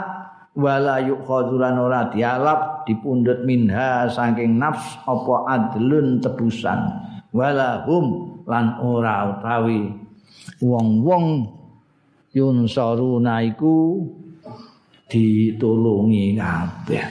[0.56, 6.80] wala yukhadzulan ora dialap dipundhut minha saking nafs apa adlun tebusan
[7.36, 9.92] wala hum lan ora utawi
[10.64, 11.52] wong-wong
[12.32, 14.08] yunsaruna iku
[15.12, 17.04] ditulungi kabeh.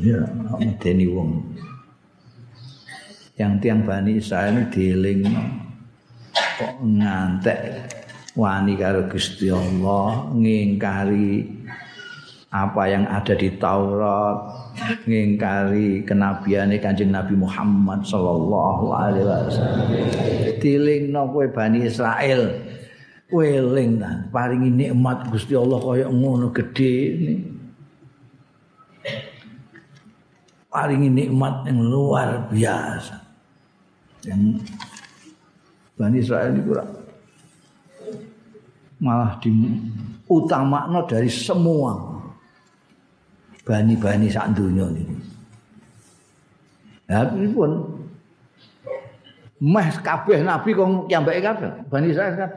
[0.00, 0.20] Ya
[0.56, 1.44] medeni wong.
[3.36, 5.24] Yang tiang Bani Israel dieling
[6.32, 7.60] kok ngantek
[8.36, 11.44] wani karo Gusti Allah ngingkari
[12.52, 14.61] apa yang ada di Taurat
[15.06, 19.88] ngingkari kenabiane Kanjeng Nabi Muhammad sallallahu alaihi wasallam.
[20.58, 22.52] Dilingno kowe Bani Israel
[23.26, 26.94] kowe eling ta paringi nikmat Gusti Allah kaya ngono gedhe
[30.68, 33.16] paringi nikmat yang luar biasa.
[34.28, 34.62] Yang
[35.98, 36.72] Bani Israel itu
[39.02, 42.11] malah diutamakno dari semua
[43.62, 45.04] bani-bani sak ini.
[47.06, 47.70] Tapi pun
[49.62, 52.50] meh kabeh nabi kok kiambake kabeh bani Israel kan.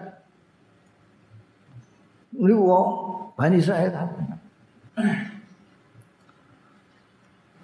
[2.34, 2.88] Ini kok
[3.38, 4.24] bani Israel kabeh.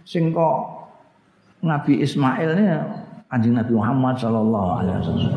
[0.06, 0.56] Sing kok
[1.64, 2.66] Nabi Ismail ini
[3.32, 5.32] Kanjeng Nabi Muhammad sallallahu alaihi wasallam.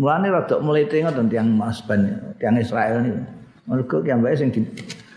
[0.00, 3.22] Mulane rada mlete ngoten tiyang Mas Ben, tiyang Israel niku.
[3.70, 4.66] Mergo ambake sing di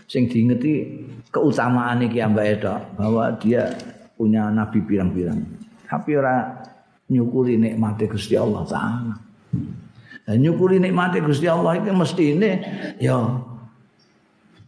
[0.06, 1.02] sing diingeti
[1.34, 3.74] keutamaan iki ambake tok bahwa dia
[4.14, 5.42] punya nabi pirang-pirang.
[5.86, 6.66] Tapi ora
[7.10, 9.14] nyukuri nikmate Gusti Allah taala.
[10.26, 12.50] Dan nyukuri nikmate Gusti Allah itu mesti ini
[12.98, 13.18] ya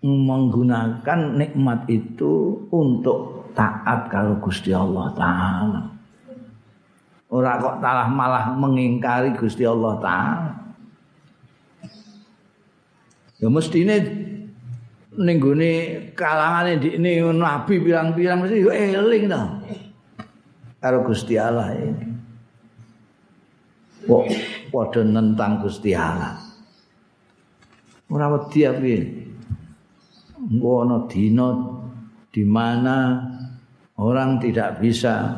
[0.02, 5.82] menggunakan nikmat itu untuk taat kalau Gusti Allah taala.
[7.28, 10.50] Ora kok talah malah mengingkari Gusti Allah taala.
[13.38, 14.02] Ya mestine
[15.18, 15.70] ning gone
[16.14, 19.42] kalangane ndikne nabi pirang-pirang mesti yo eling to.
[20.78, 22.06] Karo Gusti Allah ini.
[24.06, 24.24] Kok
[24.70, 26.38] padha nentang Gusti Allah.
[28.08, 28.98] Ora wedi piye.
[30.38, 31.48] Engko ana dina
[32.30, 33.18] di mana
[33.98, 35.34] orang tidak bisa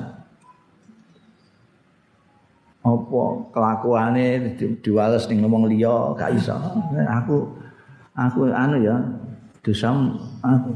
[2.80, 3.20] apa
[3.52, 6.56] kelakuane diwales ning ngomong liya gak iso
[6.96, 7.48] aku
[8.16, 8.96] aku anu ya
[9.60, 9.92] dosa
[10.40, 10.70] aku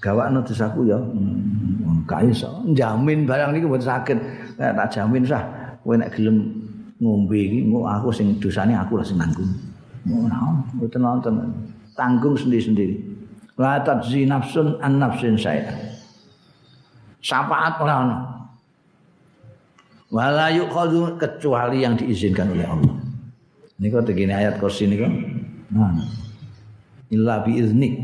[0.00, 4.18] gawakno dosaku ya hmm, gak iso jamin barang niku mboten saged
[4.56, 5.44] tak jamin sah
[5.84, 6.44] kowe nek gelem
[7.00, 9.50] ngombe iki aku sing dosane aku lah sing nanggung
[10.76, 11.34] mboten nonton
[11.96, 12.96] tanggung sendiri-sendiri
[13.60, 15.68] la tajzi nafsun an nafsin saya
[17.20, 18.18] syafaat ora ono
[20.10, 22.94] wala yukhadhu kecuali yang diizinkan oleh Allah.
[23.80, 25.06] Niku tegene ayat kursi niku.
[25.72, 25.94] Nah.
[27.10, 27.94] Illa bi iznik.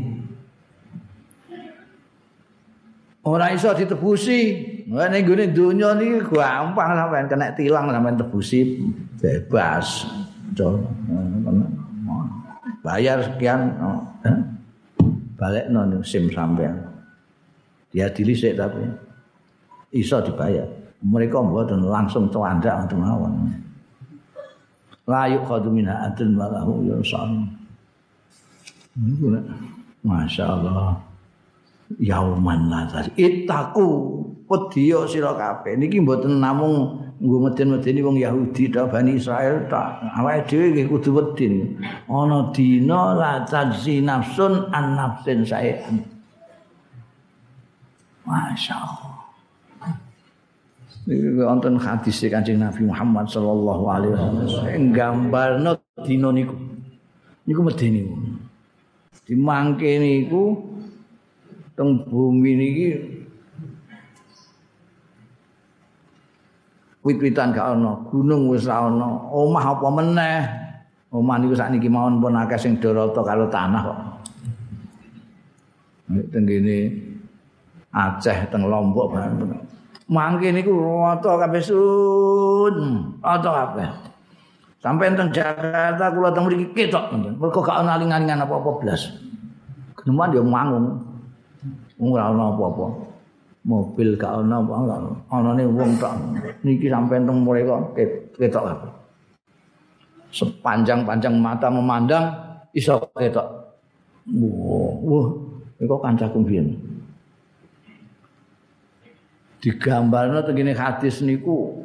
[3.27, 4.39] Ora iso ditebusi.
[4.87, 8.79] Wah ning gone donya niki gampang sampean kena tilang sampean tebusi
[9.19, 10.07] bebas.
[12.79, 13.75] Bayar sekian
[15.35, 16.87] balik non sim sampean.
[17.91, 18.87] Dia dilisik tapi
[19.91, 20.87] iso dibayar.
[21.03, 23.33] mereka mboten langsung celandak ngoten mawon.
[25.05, 27.45] La yuqadu min adin wa lahu yusam.
[30.01, 31.06] Masya Allah.
[31.95, 33.07] Yauman nazar.
[33.15, 33.87] Itaku
[34.43, 35.79] pediyo sira kabeh.
[35.79, 40.03] Niki mboten namung nggo meden-medeni wong Yahudi ta Bani Israel ta.
[40.19, 41.47] Awake dhewe nggih kudu wedi.
[42.11, 46.03] Ana dina la tajzi nafsun an nafsin sayan.
[48.27, 49.15] Masya Allah.
[51.07, 55.71] Iki wonten hadis Kanjeng Nabi Muhammad sallallahu alaihi wasallam gambarno
[56.03, 56.51] dina niku.
[57.47, 58.03] Niku medeni.
[59.23, 60.75] Dimangke niku
[61.77, 62.87] teng bumi niki
[67.05, 70.41] wit-witan gak ana, gunung wis ora ana, omah apa meneh.
[71.07, 73.99] Omah niku sakniki mawon pun akeh sing dorata karo tanah kok.
[76.35, 76.43] Teng
[77.95, 79.63] Aceh teng Lombok bareng.
[80.07, 82.75] mangke niku rata kabeh sun
[83.19, 83.87] rata kabeh
[84.79, 89.11] sampai teng Jakarta kula teng mriki ketok mergo gak ana aling-alingan apa-apa blas
[89.99, 91.03] geneman ya mangung
[91.99, 92.87] ora ana apa-apa.
[93.67, 94.73] Mobil gak ana apa
[95.33, 96.13] anane wong tok.
[96.63, 97.75] Niki sampai teng mereka
[98.37, 98.91] ketok kabeh
[100.31, 102.25] sepanjang-panjang mata memandang
[102.75, 103.47] iso ketok.
[104.27, 105.27] Wah wah
[105.79, 106.67] iku kancaku biyen
[109.63, 111.81] digambarno tengene hadis niku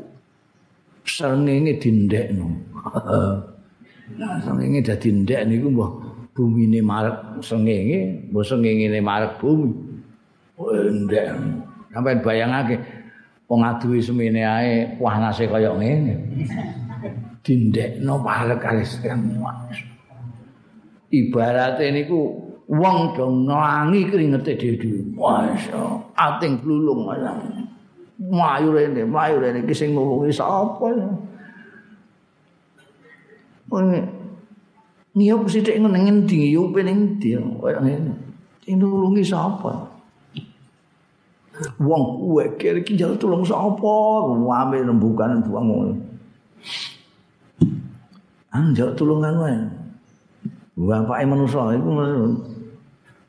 [1.06, 2.46] srengenge dindekno.
[4.44, 5.90] srengenge dadi ndek niku mbah
[6.32, 9.70] bumine marek srengenge, mbah srengenge marek bumi.
[11.06, 11.26] Ndek.
[11.92, 12.76] Sampai bayangake
[13.48, 16.14] wong aduwe semene ae panase kaya ngene.
[17.44, 18.84] Dindekno marek kali
[21.12, 22.18] ibarate niku
[22.72, 27.04] wong do nglangi keringete dhewe masya ating blulung
[28.32, 30.88] mayu rene mayu rene iki sing nulungi sapa
[35.12, 38.12] Niyo sithik ngene ngendi yo pening ndi koyo ngene.
[38.64, 39.92] Sing nulungi sapa?
[41.76, 43.92] Wong kuwe kira iki jare tulung sapa?
[44.40, 45.94] Wame rembukan buang ngono.
[48.56, 49.56] Anjak tulungan wae.
[50.80, 51.90] Bapake manusa iku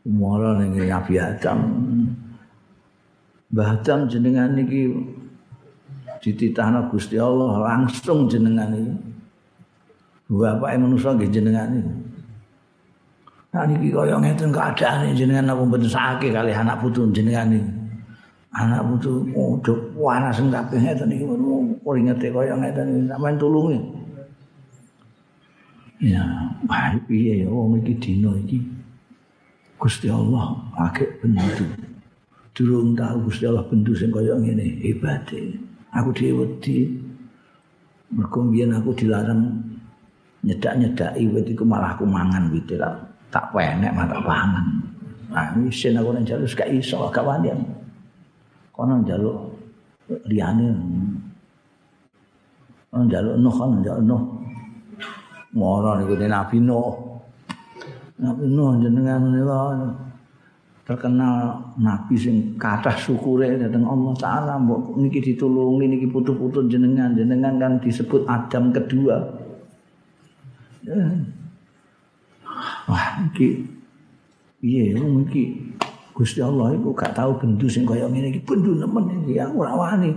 [0.03, 1.59] Mula ning Nabi Adam.
[3.51, 4.91] Mbah Adam jenengan iki
[6.19, 9.12] dititahna Gusti Allah langsung jenengan iki.
[10.31, 11.93] Bapake manusa nggih jenengan iki.
[13.53, 17.63] Nah niki kaya ngeten keadaane jenengan apa mboten sakit kali anak putu jenengan iki.
[18.53, 21.25] Anak putu ojo wanasen kabeh ngeten iki
[21.83, 23.79] peringete kaya ngeten iki sampean tulungi.
[26.03, 26.19] Ya,
[26.67, 28.59] baik piye ya wong iki dina iki.
[29.77, 31.67] Gusti Allah akeh bendu.
[32.55, 35.59] Durung tahu Gusti Allah bendu sing kaya ngene hebate.
[35.93, 36.89] Aku dhewe wedi.
[38.13, 39.62] Mergo aku dilarang
[40.43, 42.67] nyedak-nyedaki wit iku malah aku mangan wit
[43.33, 44.65] tak penek malah tak pangan.
[45.33, 47.49] Nah, isin aku nang jaluk gak iso gak wani.
[48.69, 49.49] Kono jaluk
[50.29, 50.69] liyane.
[52.93, 54.23] Kono jaluk nuh kono jaluk nuh.
[55.57, 56.93] Moro niku Nabi Nuh.
[58.21, 59.61] Nabi Nuh jenengan menika
[60.83, 67.55] terkenal nabi sing kathah syukure dhateng Allah taala mbok niki ditulungi niki putu-putu jenengan jenengan
[67.57, 69.42] kan disebut Adam kedua.
[72.87, 73.63] Wah, iki
[74.59, 75.43] piye iki
[76.13, 79.73] Gusti Allah iku gak tau bendu sing kaya ngene iki bendu nemen iki aku ora
[79.73, 80.13] wani.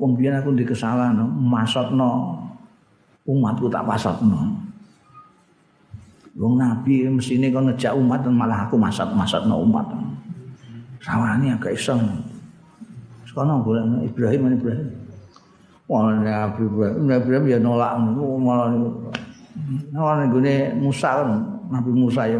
[0.00, 2.38] Wong biyen aku ndek kesalahan masotno
[3.26, 4.48] umatku tak pasotno.
[6.38, 9.90] Wong nabi mesine kon ngejak umat malah aku masak-masakno umat.
[11.02, 12.00] Sawani agak iseng.
[13.26, 14.88] Sekono golek Ibrahim lan Ibrahim.
[15.90, 17.98] Wah, Nabi Ibrahim, Nabi Ibrahim ya nolak
[18.38, 18.70] malah
[19.70, 21.30] Nah, gune Musa kan,
[21.70, 22.38] Nabi Musa ya.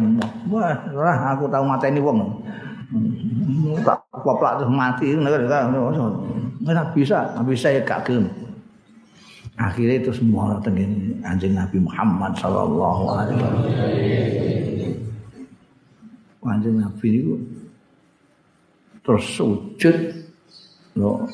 [0.51, 2.19] Wah, ora aku tahu mateni wong.
[3.87, 8.27] Tak poplak terus mati, ora bisa, bisa ya gak gelem.
[9.61, 13.69] akhirnya itu semua orang anjing Nabi Muhammad sallallahu alaihi wasallam.
[16.41, 17.35] Anjing Nabi itu
[19.05, 19.97] terus sujud
[20.97, 21.25] lo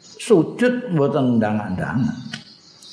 [0.00, 2.16] sujud buatan undangan-undangan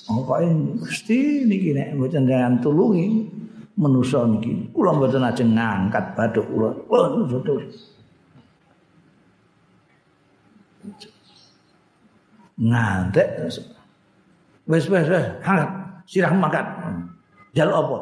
[0.07, 3.27] ini mesti niki nek buatan jangan tulungi
[3.75, 4.71] menusa niki.
[4.71, 6.71] Kula mboten ajeng ngangkat baduk kula.
[6.87, 7.67] Oh betul
[12.57, 13.27] ngantek.
[14.67, 15.69] Wis wis wis hangat
[16.07, 16.65] sirah makan
[17.51, 17.97] jal apa?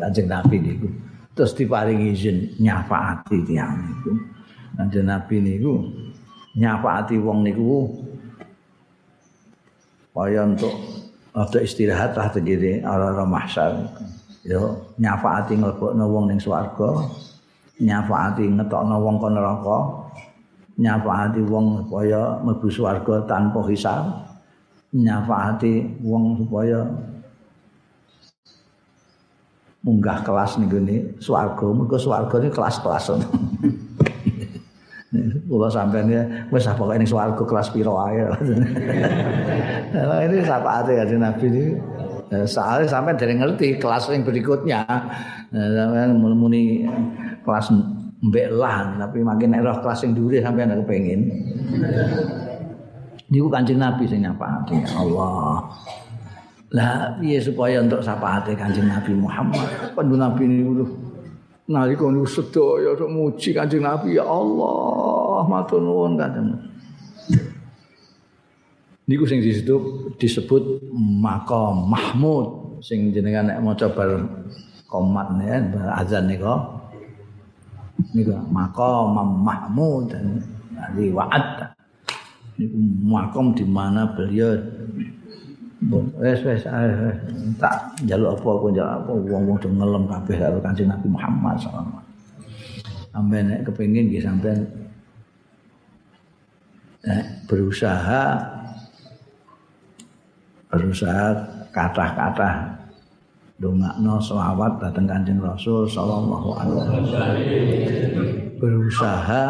[0.00, 0.88] Kanjeng nabi niku.
[1.34, 4.12] Terus diparingi izin nyafaati tiyang niku.
[4.80, 5.84] Kanjeng nabi niku
[6.56, 7.92] nyafaati wong niku
[10.14, 10.70] kaya untuk
[11.34, 13.82] waktu istirahat lah tegiri ala-ala mahsyar.
[14.46, 17.10] Yo nyafaati ngelbokno wong ning swarga
[17.82, 19.78] nyafaati ngetokno wong kon neraka
[20.78, 24.04] nyafaati wong supaya mlebu swarga tanpa hisab
[24.94, 26.86] nyafaati wong supaya
[29.82, 31.66] munggah kelas nih gini swarga.
[31.74, 33.04] Mereka swarga ini kelas-kelas
[35.48, 36.22] Kula sampean ya
[36.52, 38.22] wis apa ini swarga kelas piro ae.
[40.26, 41.64] ini sapa ate ya Nabi ini
[42.46, 44.82] soalnya sampai dari ngerti kelas yang berikutnya
[45.50, 46.86] sampean muni
[47.42, 47.70] kelas
[48.24, 51.20] mbek lah tapi makin roh kelas yang dulu sampai ada kepengen
[53.34, 55.64] niku Kanjeng Nabi sing nyapati Allah.
[56.74, 59.94] Lah piye supaya untuk syafaate Kanjeng Nabi Muhammad?
[59.94, 60.86] Pandu Nabi niku
[61.70, 65.13] nalika niku sedaya muji Kanjeng Nabi ya Allah,
[65.46, 66.48] matur nuwun Kanjeng.
[69.04, 74.24] Niku sing disebut disebut maqam Mahmud sing jenengan nek maca bar
[74.88, 75.60] komat ya
[76.00, 76.56] azan niku.
[78.16, 79.12] Niku maqam
[79.44, 80.40] Mahmud dan
[80.88, 81.76] wa'ad.
[82.56, 84.56] Niku makom di mana beliau?
[86.16, 86.64] Wes wes
[87.60, 89.12] tak jaluk apa aku jaluk apa.
[89.12, 92.04] Wong-wong do ngelem kabeh karo Kanjeng Nabi Muhammad sallallahu
[93.14, 94.26] sampai nek kepengin nggih
[97.04, 98.24] sampean berusaha
[100.72, 101.36] berusaha
[101.68, 102.80] kata-kata
[103.60, 107.36] dongakno selawat datang Kanjeng Rasul sallallahu alaihi wasallam
[108.56, 109.44] berusaha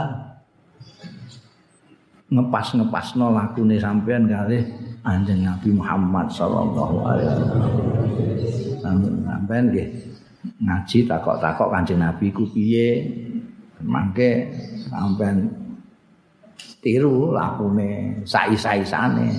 [2.35, 4.59] ngepas-ngepasno lakune sampean kali
[5.05, 7.73] Anjing Nabi Muhammad sallallahu alaihi wasallam.
[9.23, 9.89] Sampean nggih
[10.65, 13.05] ngaji takok-takok Kanjeng Nabi ku piye.
[13.85, 14.49] Mangke
[14.89, 15.64] sampean
[16.85, 19.33] tiru lakune sai-saisane.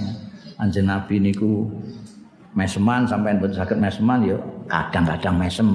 [0.57, 1.69] Kanjeng Nabi niku
[2.57, 5.69] meseman sampean boten saged meseman ya kadang-kadang mesem.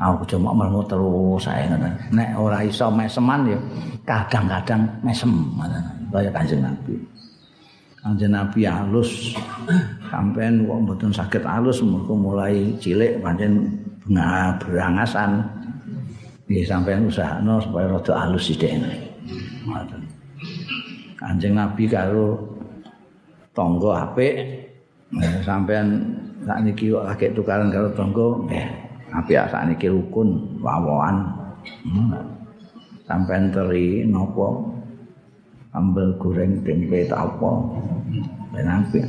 [0.00, 1.68] Aku cuma mau terus saya
[2.10, 3.58] nek ora iso meseman ya
[4.08, 5.30] kadang-kadang mesem
[6.10, 6.96] kaya Kanjeng Nabi.
[8.00, 9.36] Kanjeng Nabi halus
[10.08, 13.78] sampean kok mboten saged halus mulai cilik pancen
[14.58, 15.44] berangasan.
[16.50, 18.74] Nggih sampean usahano supaya rada halus sithik.
[19.68, 19.99] Ngoten.
[21.20, 22.40] Kanjeng Nabi karo
[23.52, 24.40] tangga apik
[25.44, 26.00] sampean
[26.48, 28.66] sakniki kok lagi tukaran karo tangga nggih
[29.12, 31.28] apik sakniki rukun wawoan.
[31.84, 32.24] Hmm.
[33.04, 34.48] Sampean teri napa
[35.76, 37.50] ambel goreng tempe tak apa
[38.56, 39.04] ben apik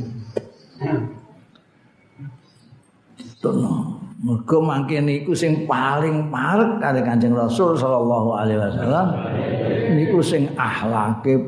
[3.42, 3.98] Tono.
[4.22, 9.06] Mergo mangke niku sing paling parek kali Kanjeng Rasul sallallahu alaihi wasallam
[9.98, 11.42] niku sing akhlake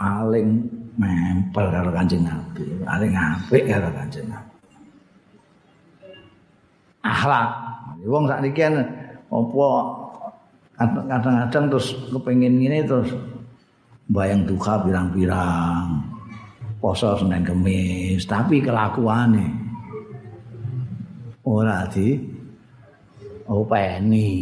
[0.00, 0.64] paling
[0.96, 4.54] nempel karo Kanjeng Nabi, paling apik karo Kanjeng Nabi.
[7.04, 7.48] Akhlak.
[8.08, 9.68] Wong sakniki apa
[10.80, 13.12] kadang-kadang terus kepengin ngene terus
[14.08, 16.00] bayang duka pirang-pirang.
[16.80, 19.52] Poso Senin Kamis tapi kelakuane.
[21.44, 22.16] Ora di
[23.44, 24.32] openi.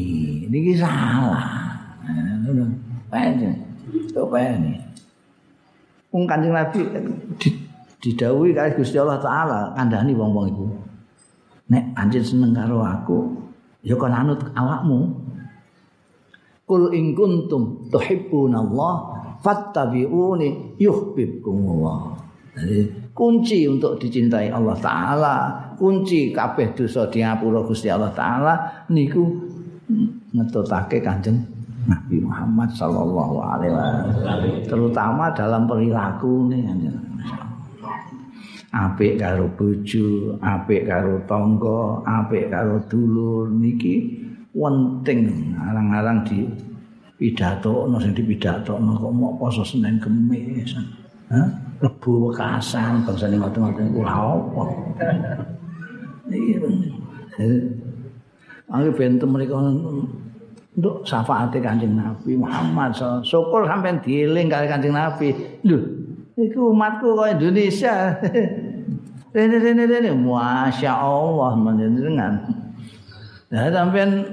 [0.47, 1.67] Niki salah.
[3.11, 3.59] Pengen
[4.15, 4.88] openi
[6.19, 6.83] wong Kanjeng Nabi
[8.03, 10.67] didhawuhi kali Gusti Allah taala kandhani wong-wong iku
[11.71, 13.19] nek anjen seneng karo aku
[13.87, 15.15] ya kon anut awakmu
[16.67, 18.95] kul in kuntum tuhibbunallah
[19.41, 22.19] fattabi'uni yuhibbukumullah.
[22.59, 25.37] Jadi kunci untuk dicintai Allah taala,
[25.79, 29.23] kunci kabeh dosa diapura Gusti Allah taala niku
[30.35, 34.65] ngetutake Kanjeng Nabi Muhammad sallallahu alaihi wasallam.
[34.67, 36.65] Terutama dalam perilaku nih
[38.69, 46.45] apik karo bojo, apik karo tangga, apik karo dulur niki penting arang-arang di
[47.15, 50.75] pidato ono sing dipidato ono kok mau poso Senin Kamis.
[51.29, 51.49] Hah?
[51.79, 54.63] Rebu wekasan bangsane ngoten-ngoten iku lha apa?
[56.27, 56.59] Iki
[58.69, 59.57] Aku benten mereka
[60.79, 63.19] untuk syafaat Kanjeng Nabi Muhammad SAW.
[63.27, 65.35] Syukur sampai dieling kali Kanjeng Nabi.
[65.67, 65.83] Loh,
[66.39, 68.15] itu umatku kok Indonesia.
[69.35, 72.49] Rene rene rene, masya Allah menjenengan.
[73.53, 74.25] Nah, sampai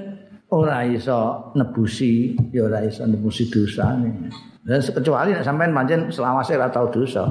[0.48, 4.30] ora iso nebusi ya ora iso nebusi dosane
[4.62, 7.26] dan kecuali nek sampean pancen selawase ora tau dosa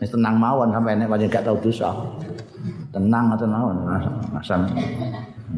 [0.00, 1.92] wis tenang mawon sampean nek pancen gak tau dosa
[2.88, 3.76] tenang ngoten mawon
[4.40, 4.64] asam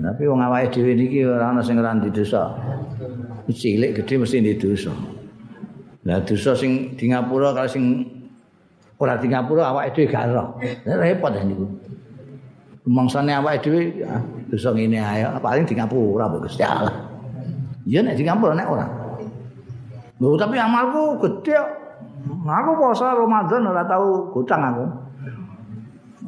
[0.05, 2.53] tapi wong awake dhewe niki ora ana sing ora di dosa
[3.49, 4.93] cilik gedhe mesti di dosa
[6.05, 8.05] lah dosa sing di ngapura kalau sing
[9.01, 10.45] ora di ngapura awake dhewe gak ero
[10.85, 11.65] repot niku
[12.85, 14.05] Mangsane awake dhewe
[14.53, 16.93] dosa ngene ae paling di ngapura kok Gusti Allah.
[17.89, 18.85] Ya nek di ngapura nek ora.
[20.21, 21.57] Lho tapi amalku gedhe.
[22.45, 24.85] Aku poso Ramadan ora tau gutang aku.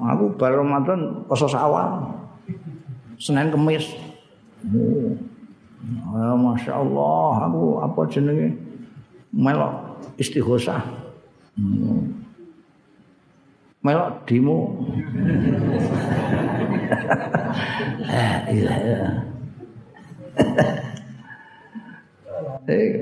[0.00, 2.15] Aku bar Ramadan poso sawal.
[3.16, 3.96] Senin Kamis.
[4.66, 5.16] Oh.
[6.36, 8.56] Masya Allah, aku apa jenenge
[9.30, 10.82] melok istighosah.
[11.56, 12.26] Hmm.
[13.86, 14.74] melok demo.
[18.10, 18.74] Ah, iya.
[22.66, 22.98] Eh.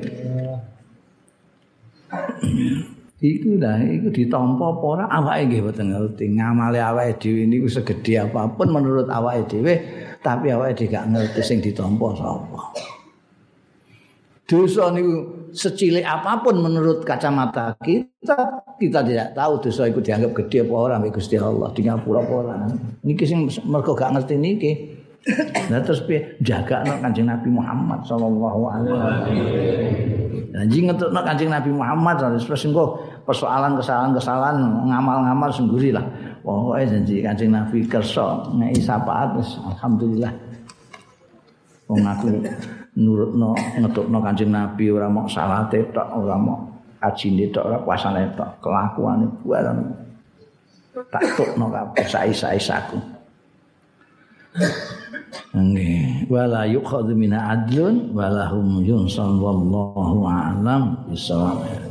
[3.25, 6.29] Iku dah, iku ditampa apa ora awake nggih boten ngerti.
[6.37, 9.81] Ngamale awake dhewe niku segedhe apapun menurut awake dhewe,
[10.25, 12.61] tapi awake dhewe gak ngerti sing ditampa sapa.
[14.45, 18.37] Dosa niku secilik apa pun menurut kacamata kita
[18.77, 22.33] kita tidak tahu dosa itu dianggap gede apa orang oleh Gusti Allah di ngapura apa
[22.33, 22.61] orang
[23.05, 24.73] niki sing mergo gak ngerti niki.
[25.73, 26.37] Nah terus piye?
[26.45, 29.25] Jaga no kanjeng Nabi Muhammad sallallahu alaihi wasallam.
[30.53, 36.05] Janji ngetuk no kanjeng Nabi Muhammad terus engko persoalan kesalahan-kesalahan ngamal-ngamal sendiri lah
[36.45, 40.33] pokoknya janji kanjeng Nabi kersa ngei syafaat alhamdulillah.
[41.89, 42.29] Wong aku
[42.97, 46.65] nurutno ngetukno Kanjeng Nabi ora mau salate tok ora mau
[47.05, 49.79] ajine tok ora puasane tok kelakuane buaran.
[50.95, 52.95] Tak tukno kabeh sae-saesaku
[55.55, 61.84] Nggih, wala yukhadhu min adlun wala hum yunsan wallahu a'lam bisawab.